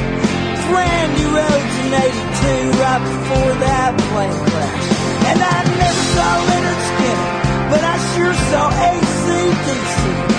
[0.70, 4.86] Brand new roads in 82 right before that plane crash.
[5.30, 10.31] And I never saw Lynyrd Skynyrd, but I sure saw ACDC.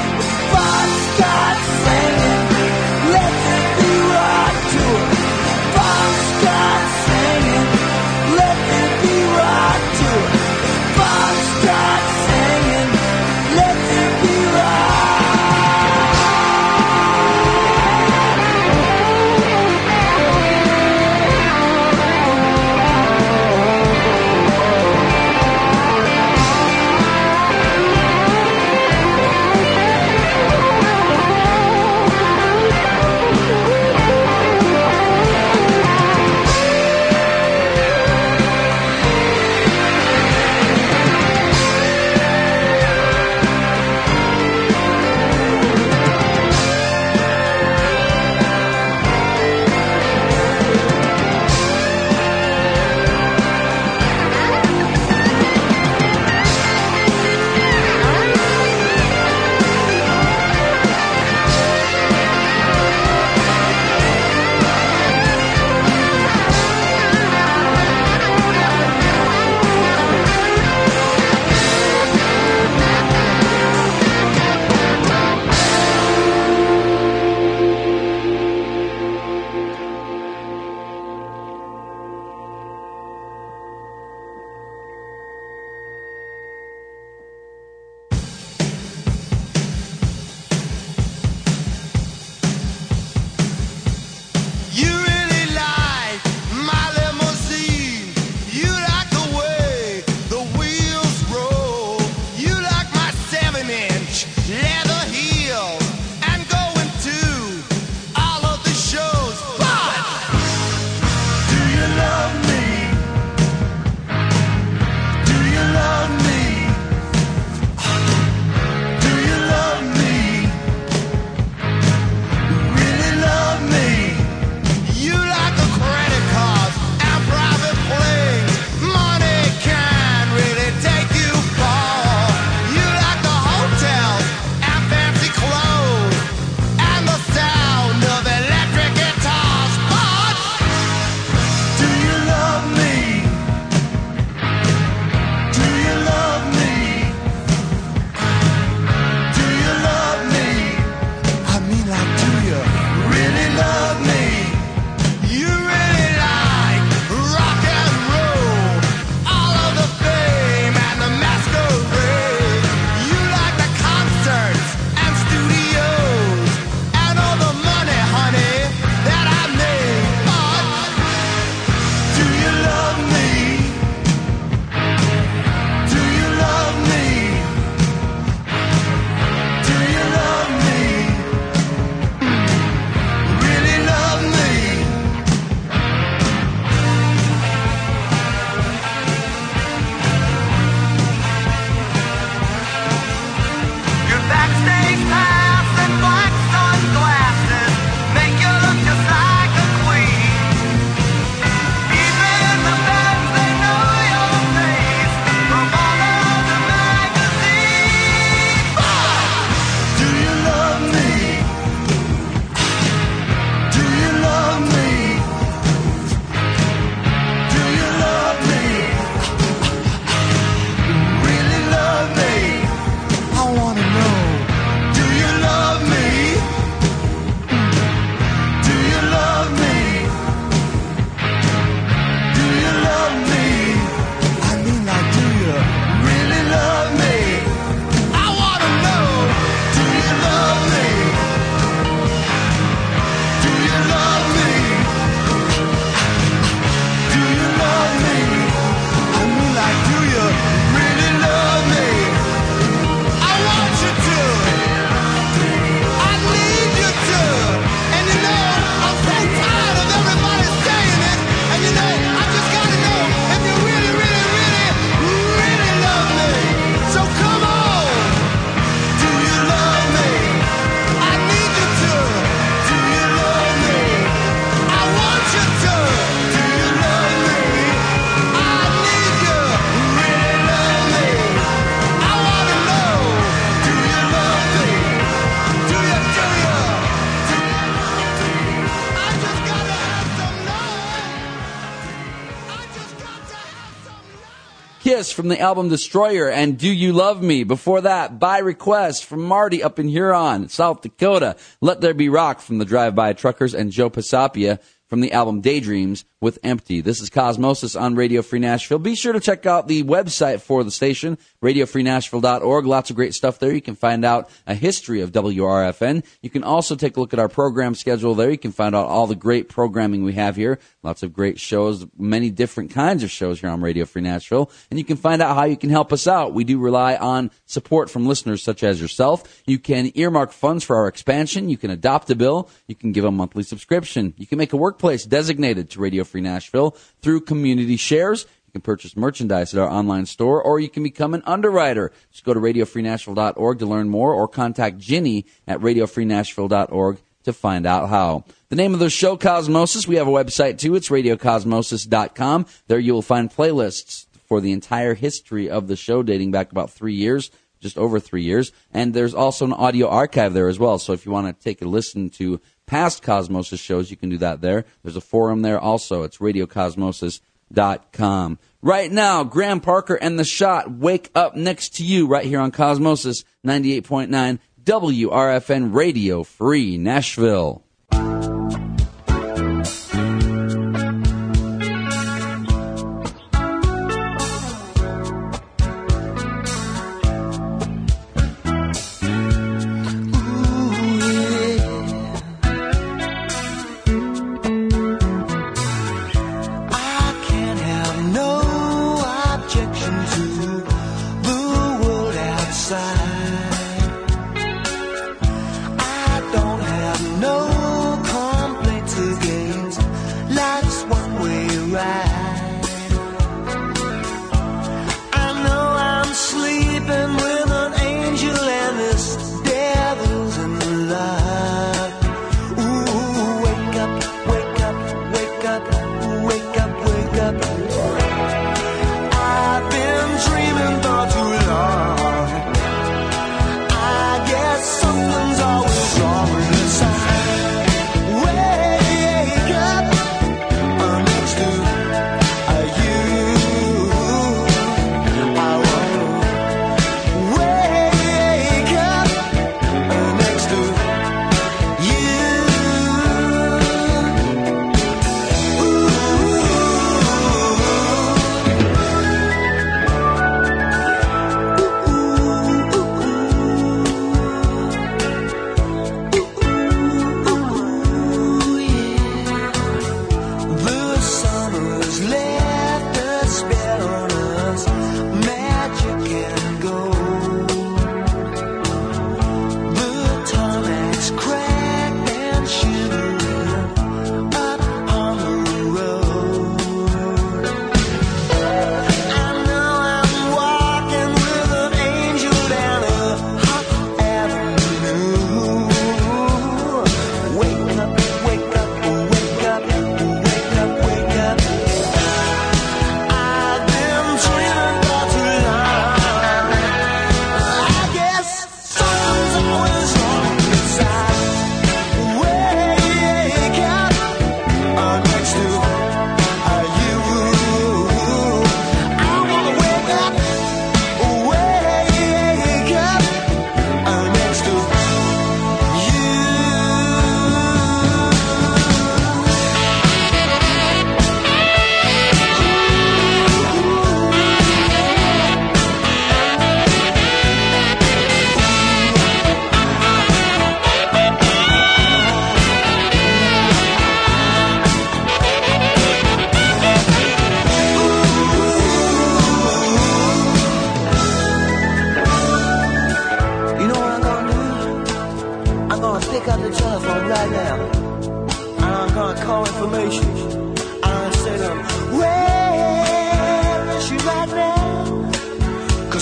[295.12, 297.44] From the album Destroyer and Do You Love Me.
[297.44, 301.36] Before that, By Request from Marty up in Huron, South Dakota.
[301.60, 304.60] Let There Be Rock from the Drive By Truckers and Joe Pisapia
[304.94, 306.80] from the album Daydreams with Empty.
[306.80, 308.78] This is Cosmosis on Radio Free Nashville.
[308.78, 312.66] Be sure to check out the website for the station, radiofreenashville.org.
[312.68, 313.52] Lots of great stuff there.
[313.52, 316.06] You can find out a history of WRFN.
[316.22, 318.30] You can also take a look at our program schedule there.
[318.30, 320.60] You can find out all the great programming we have here.
[320.84, 324.52] Lots of great shows, many different kinds of shows here on Radio Free Nashville.
[324.70, 326.36] And you can find out how you can help us out.
[326.36, 329.42] We do rely on support from listeners such as yourself.
[329.48, 331.50] You can earmark funds for our expansion.
[331.50, 332.48] You can adopt a bill.
[332.68, 334.14] You can give a monthly subscription.
[334.18, 338.26] You can make a workplace designated to Radio Free Nashville through community shares.
[338.48, 341.94] You can purchase merchandise at our online store, or you can become an underwriter.
[342.12, 347.88] Just go to radiofreenashville.org to learn more, or contact Ginny at radiofreenashville.org to find out
[347.88, 348.26] how.
[348.50, 350.76] The name of the show, Cosmosis, we have a website too.
[350.76, 352.46] It's radiocosmosis.com.
[352.68, 356.72] There you will find playlists for the entire history of the show dating back about
[356.72, 357.32] three years,
[357.62, 358.52] just over three years.
[358.74, 360.78] And there's also an audio archive there as well.
[360.78, 364.18] So if you want to take a listen to past Cosmosis shows, you can do
[364.18, 364.66] that there.
[364.84, 366.04] There's a forum there also.
[366.04, 368.40] It's radiocosmosis.com.
[368.62, 372.52] Right now, Graham Parker and The Shot wake up next to you right here on
[372.52, 377.63] Cosmosis 98.9 WRFN Radio Free Nashville.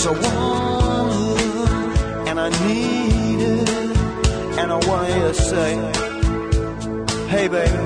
[0.04, 5.76] I want her, and I need her, and I want her to say,
[7.28, 7.78] hey baby,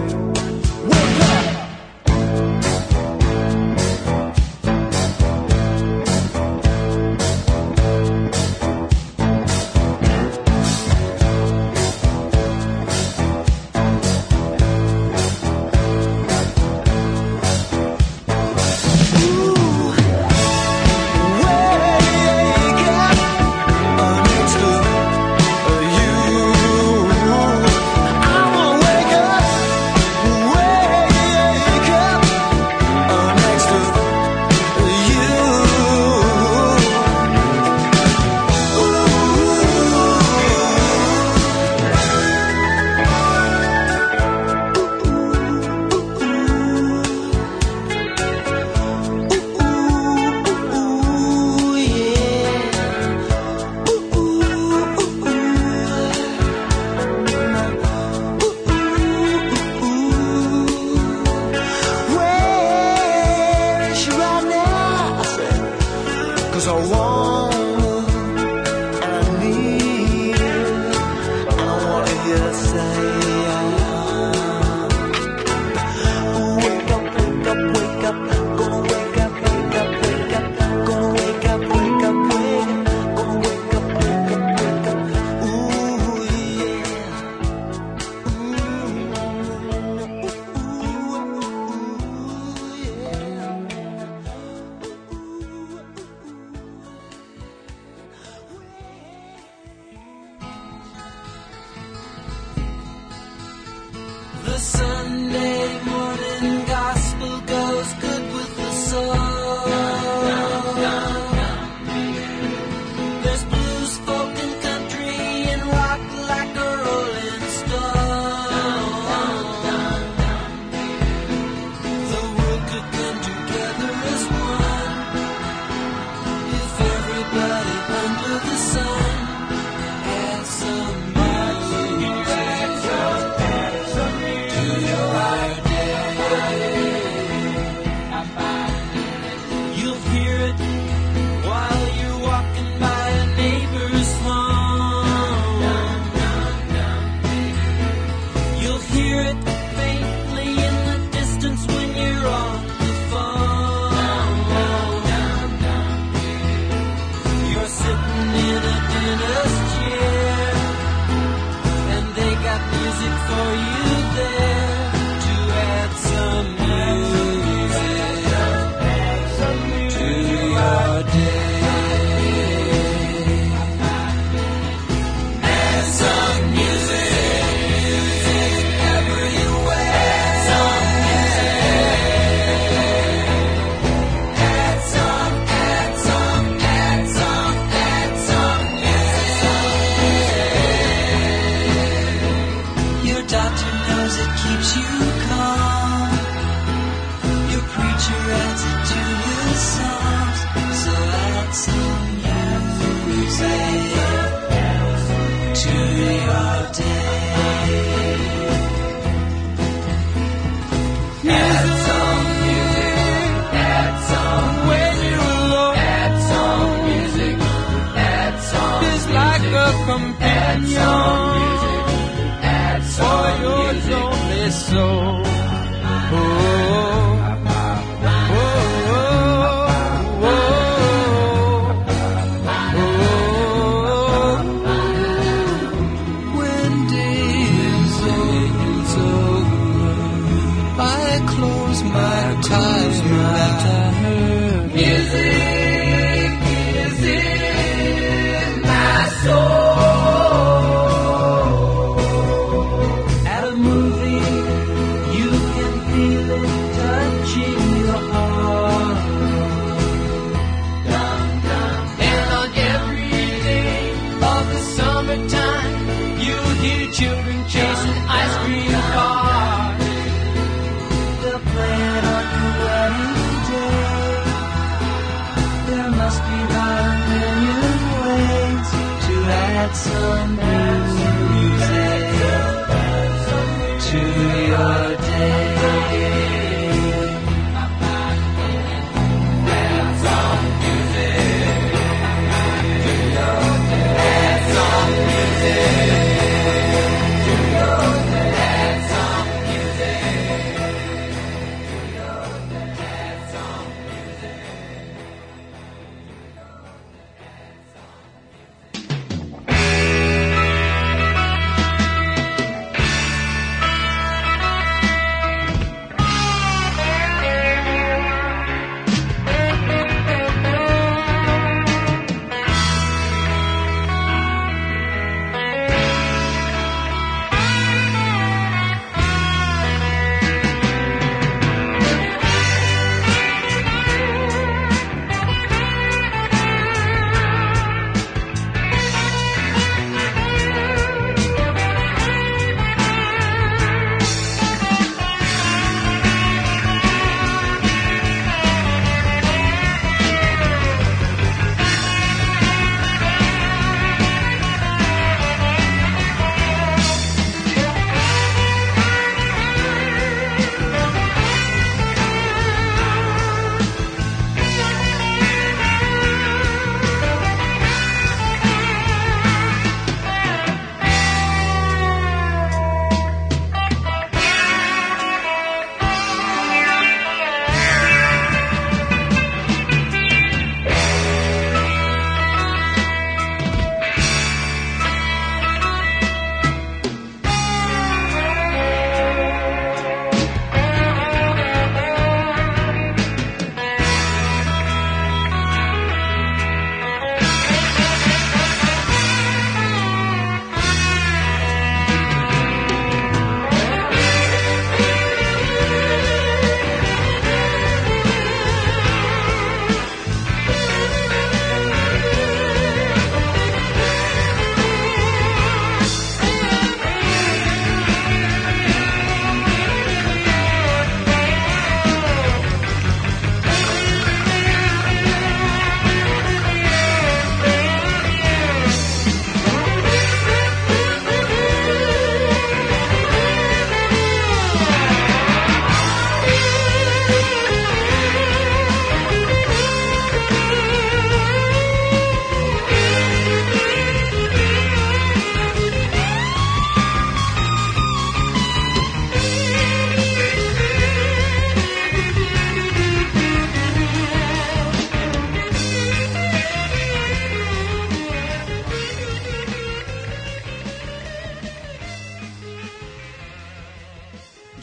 [220.56, 223.92] add some music, add some for your music.
[223.92, 225.15] lonely soul.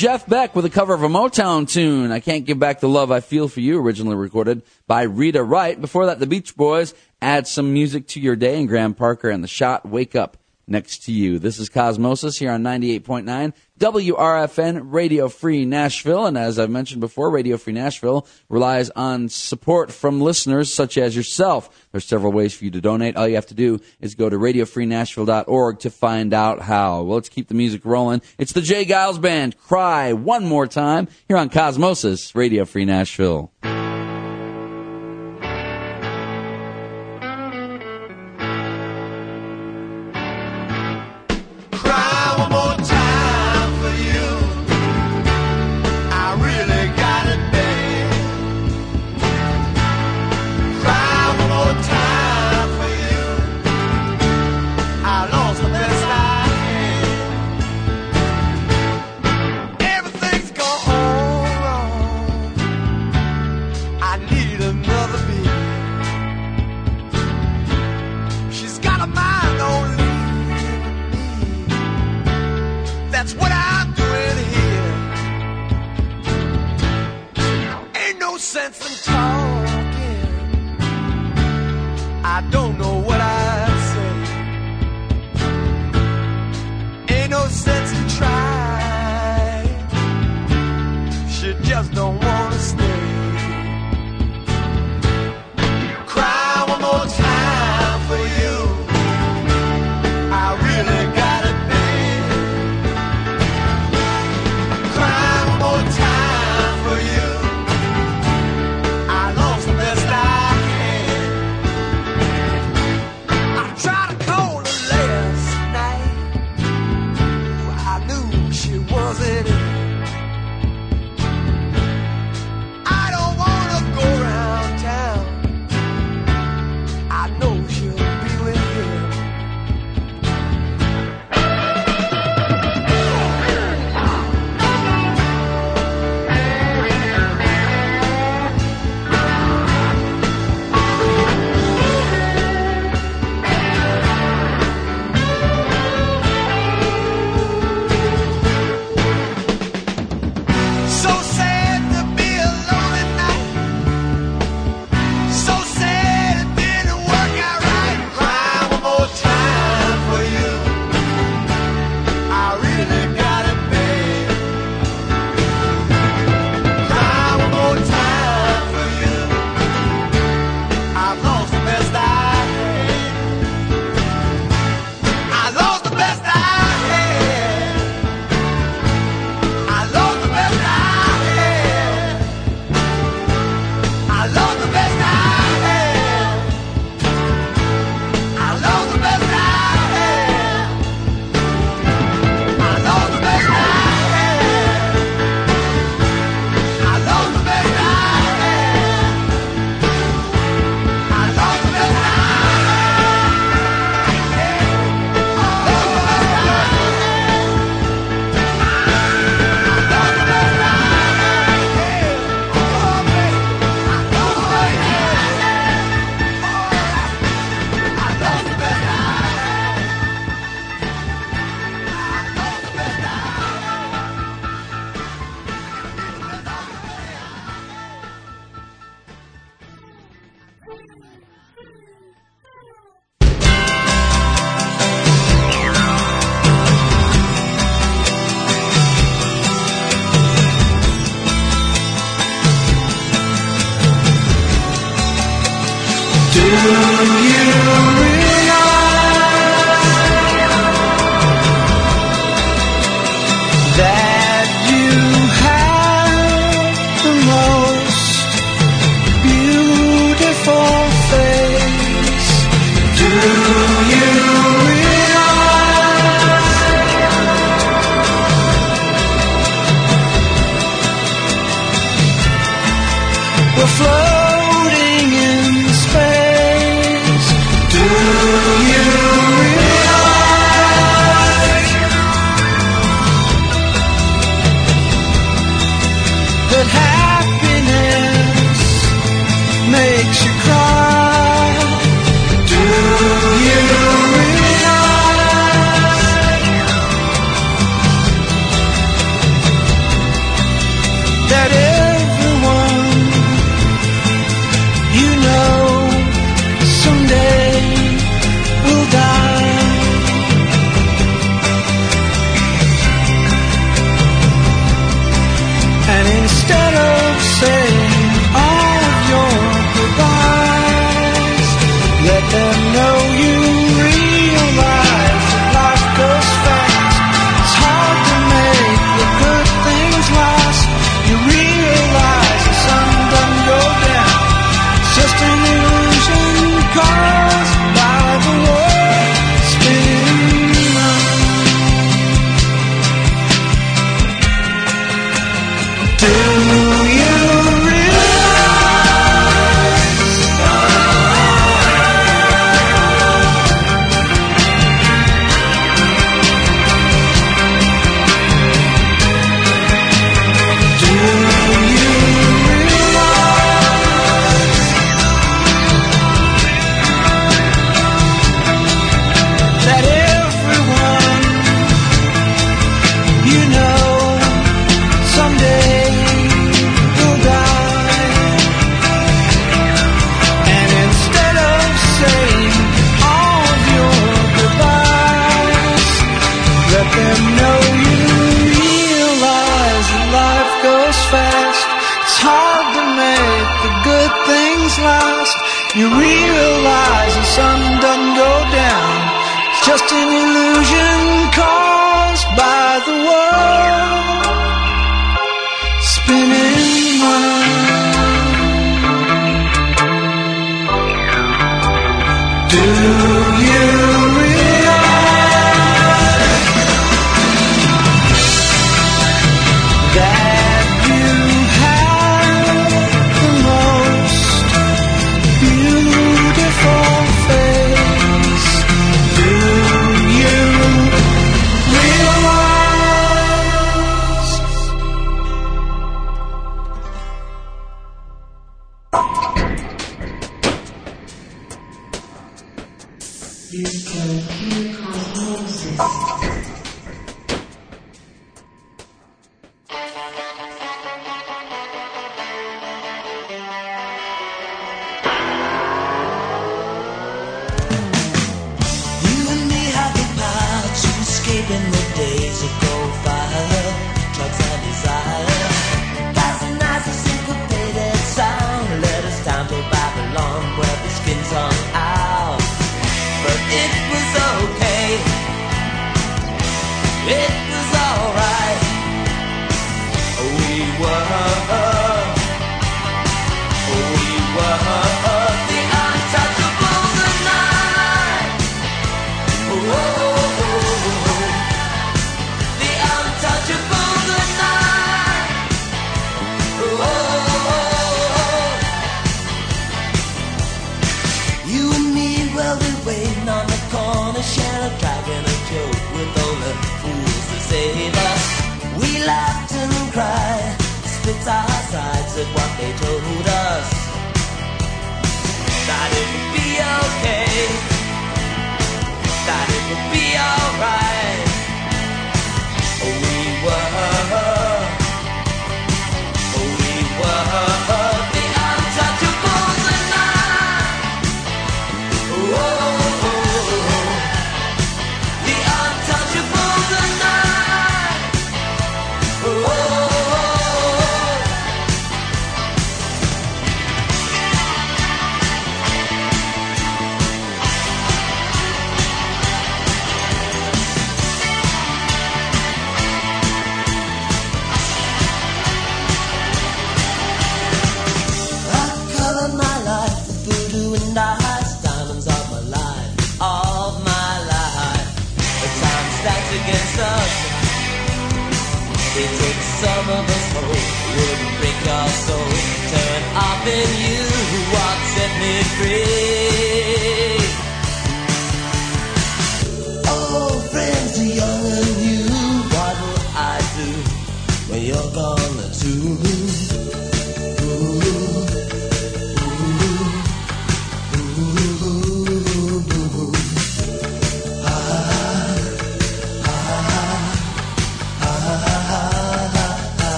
[0.00, 3.12] Jeff Beck with a cover of a Motown tune, I Can't Give Back the Love
[3.12, 5.78] I Feel for You, originally recorded by Rita Wright.
[5.78, 9.44] Before that, the Beach Boys add some music to your day, and Graham Parker and
[9.44, 10.38] the Shot Wake Up
[10.70, 11.38] next to you.
[11.38, 16.26] This is Cosmosis here on 98.9 WRFN Radio Free Nashville.
[16.26, 21.16] And as I've mentioned before, Radio Free Nashville relies on support from listeners such as
[21.16, 21.88] yourself.
[21.90, 23.16] There's several ways for you to donate.
[23.16, 27.02] All you have to do is go to radiofreenashville.org to find out how.
[27.02, 28.20] Well, let's keep the music rolling.
[28.38, 28.84] It's the J.
[28.84, 29.56] Geils Band.
[29.56, 33.50] Cry one more time here on Cosmosis Radio Free Nashville.
[78.72, 80.80] Sense in talking.
[82.24, 82.79] I don't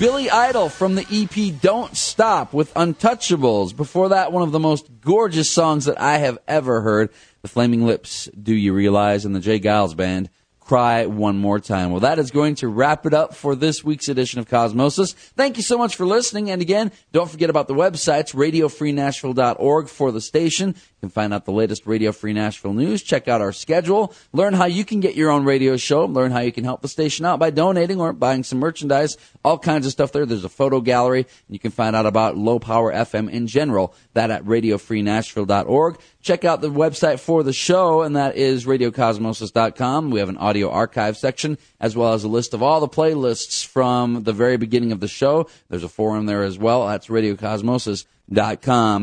[0.00, 3.76] Billy Idol from the EP Don't Stop with Untouchables.
[3.76, 7.10] Before that, one of the most gorgeous songs that I have ever heard,
[7.42, 9.60] The Flaming Lips, Do You Realize, and the J.
[9.60, 10.30] Geils Band.
[10.58, 11.90] Cry one more time.
[11.90, 15.12] Well, that is going to wrap it up for this week's edition of Cosmosis.
[15.12, 16.50] Thank you so much for listening.
[16.50, 20.76] And again, don't forget about the websites, radiofreenashville.org for the station.
[21.00, 24.52] You can find out the latest Radio Free Nashville news, check out our schedule, learn
[24.52, 27.24] how you can get your own radio show, learn how you can help the station
[27.24, 30.26] out by donating or buying some merchandise, all kinds of stuff there.
[30.26, 31.26] There's a photo gallery.
[31.48, 35.98] You can find out about low power FM in general, that at radiofreenashville.org.
[36.20, 40.10] Check out the website for the show, and that is radiocosmosis.com.
[40.10, 43.64] We have an audio archive section, as well as a list of all the playlists
[43.64, 45.48] from the very beginning of the show.
[45.70, 46.86] There's a forum there as well.
[46.88, 48.04] That's radiocosmosis.com.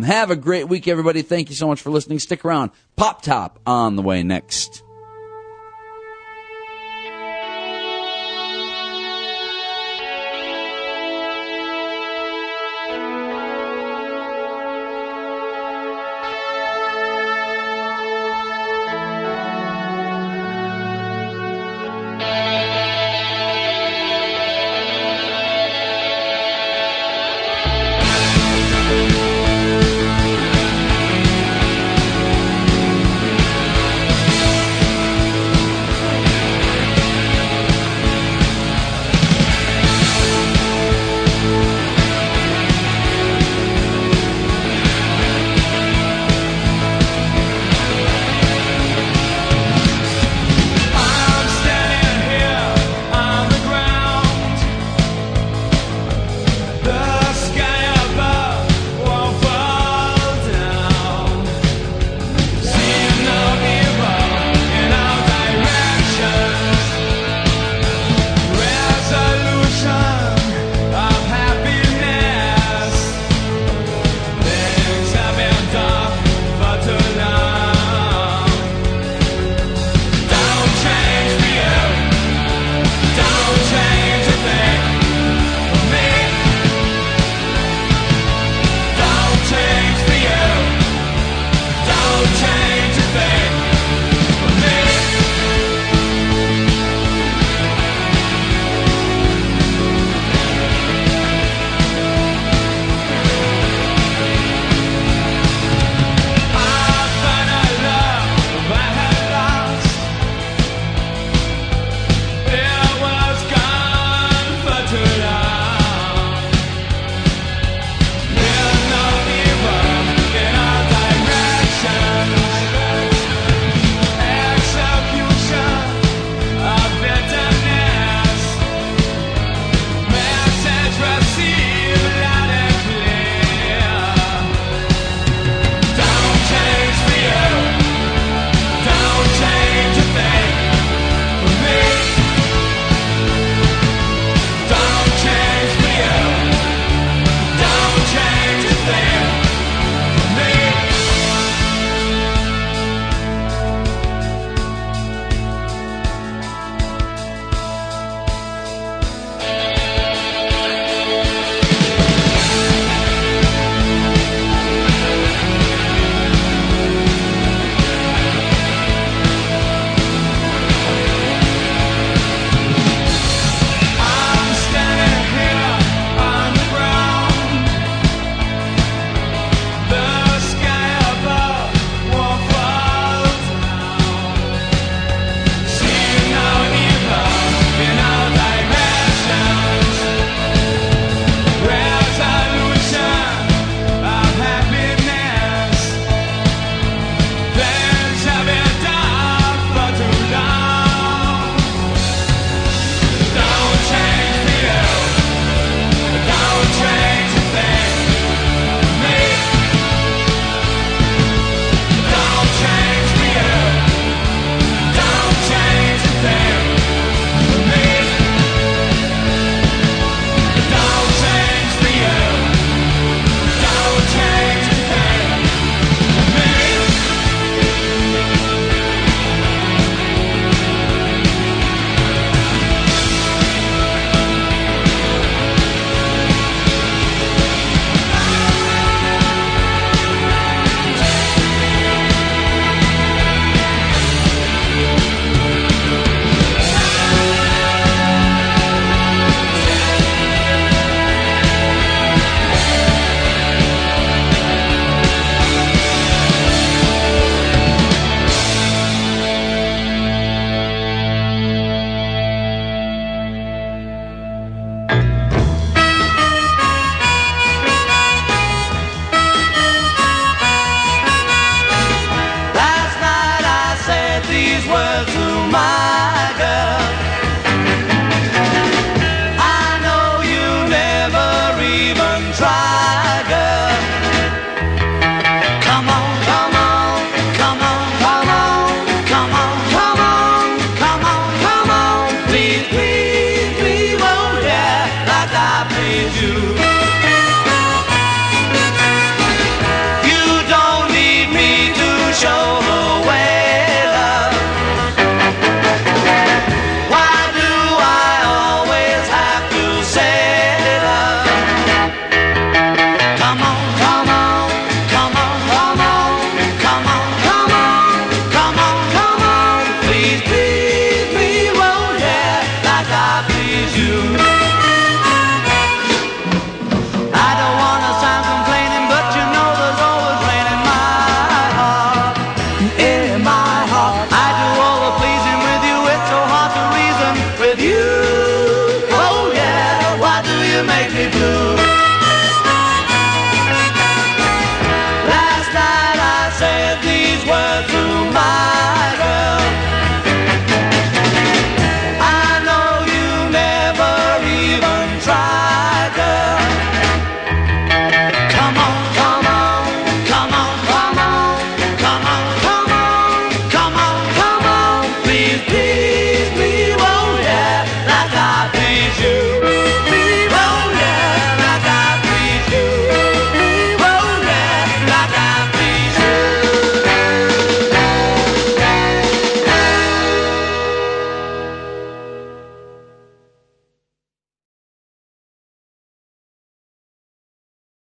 [0.04, 1.22] Have a great week, everybody.
[1.22, 2.20] Thank you so much for listening.
[2.20, 2.72] Stick around.
[2.96, 4.84] Pop Top on the way next.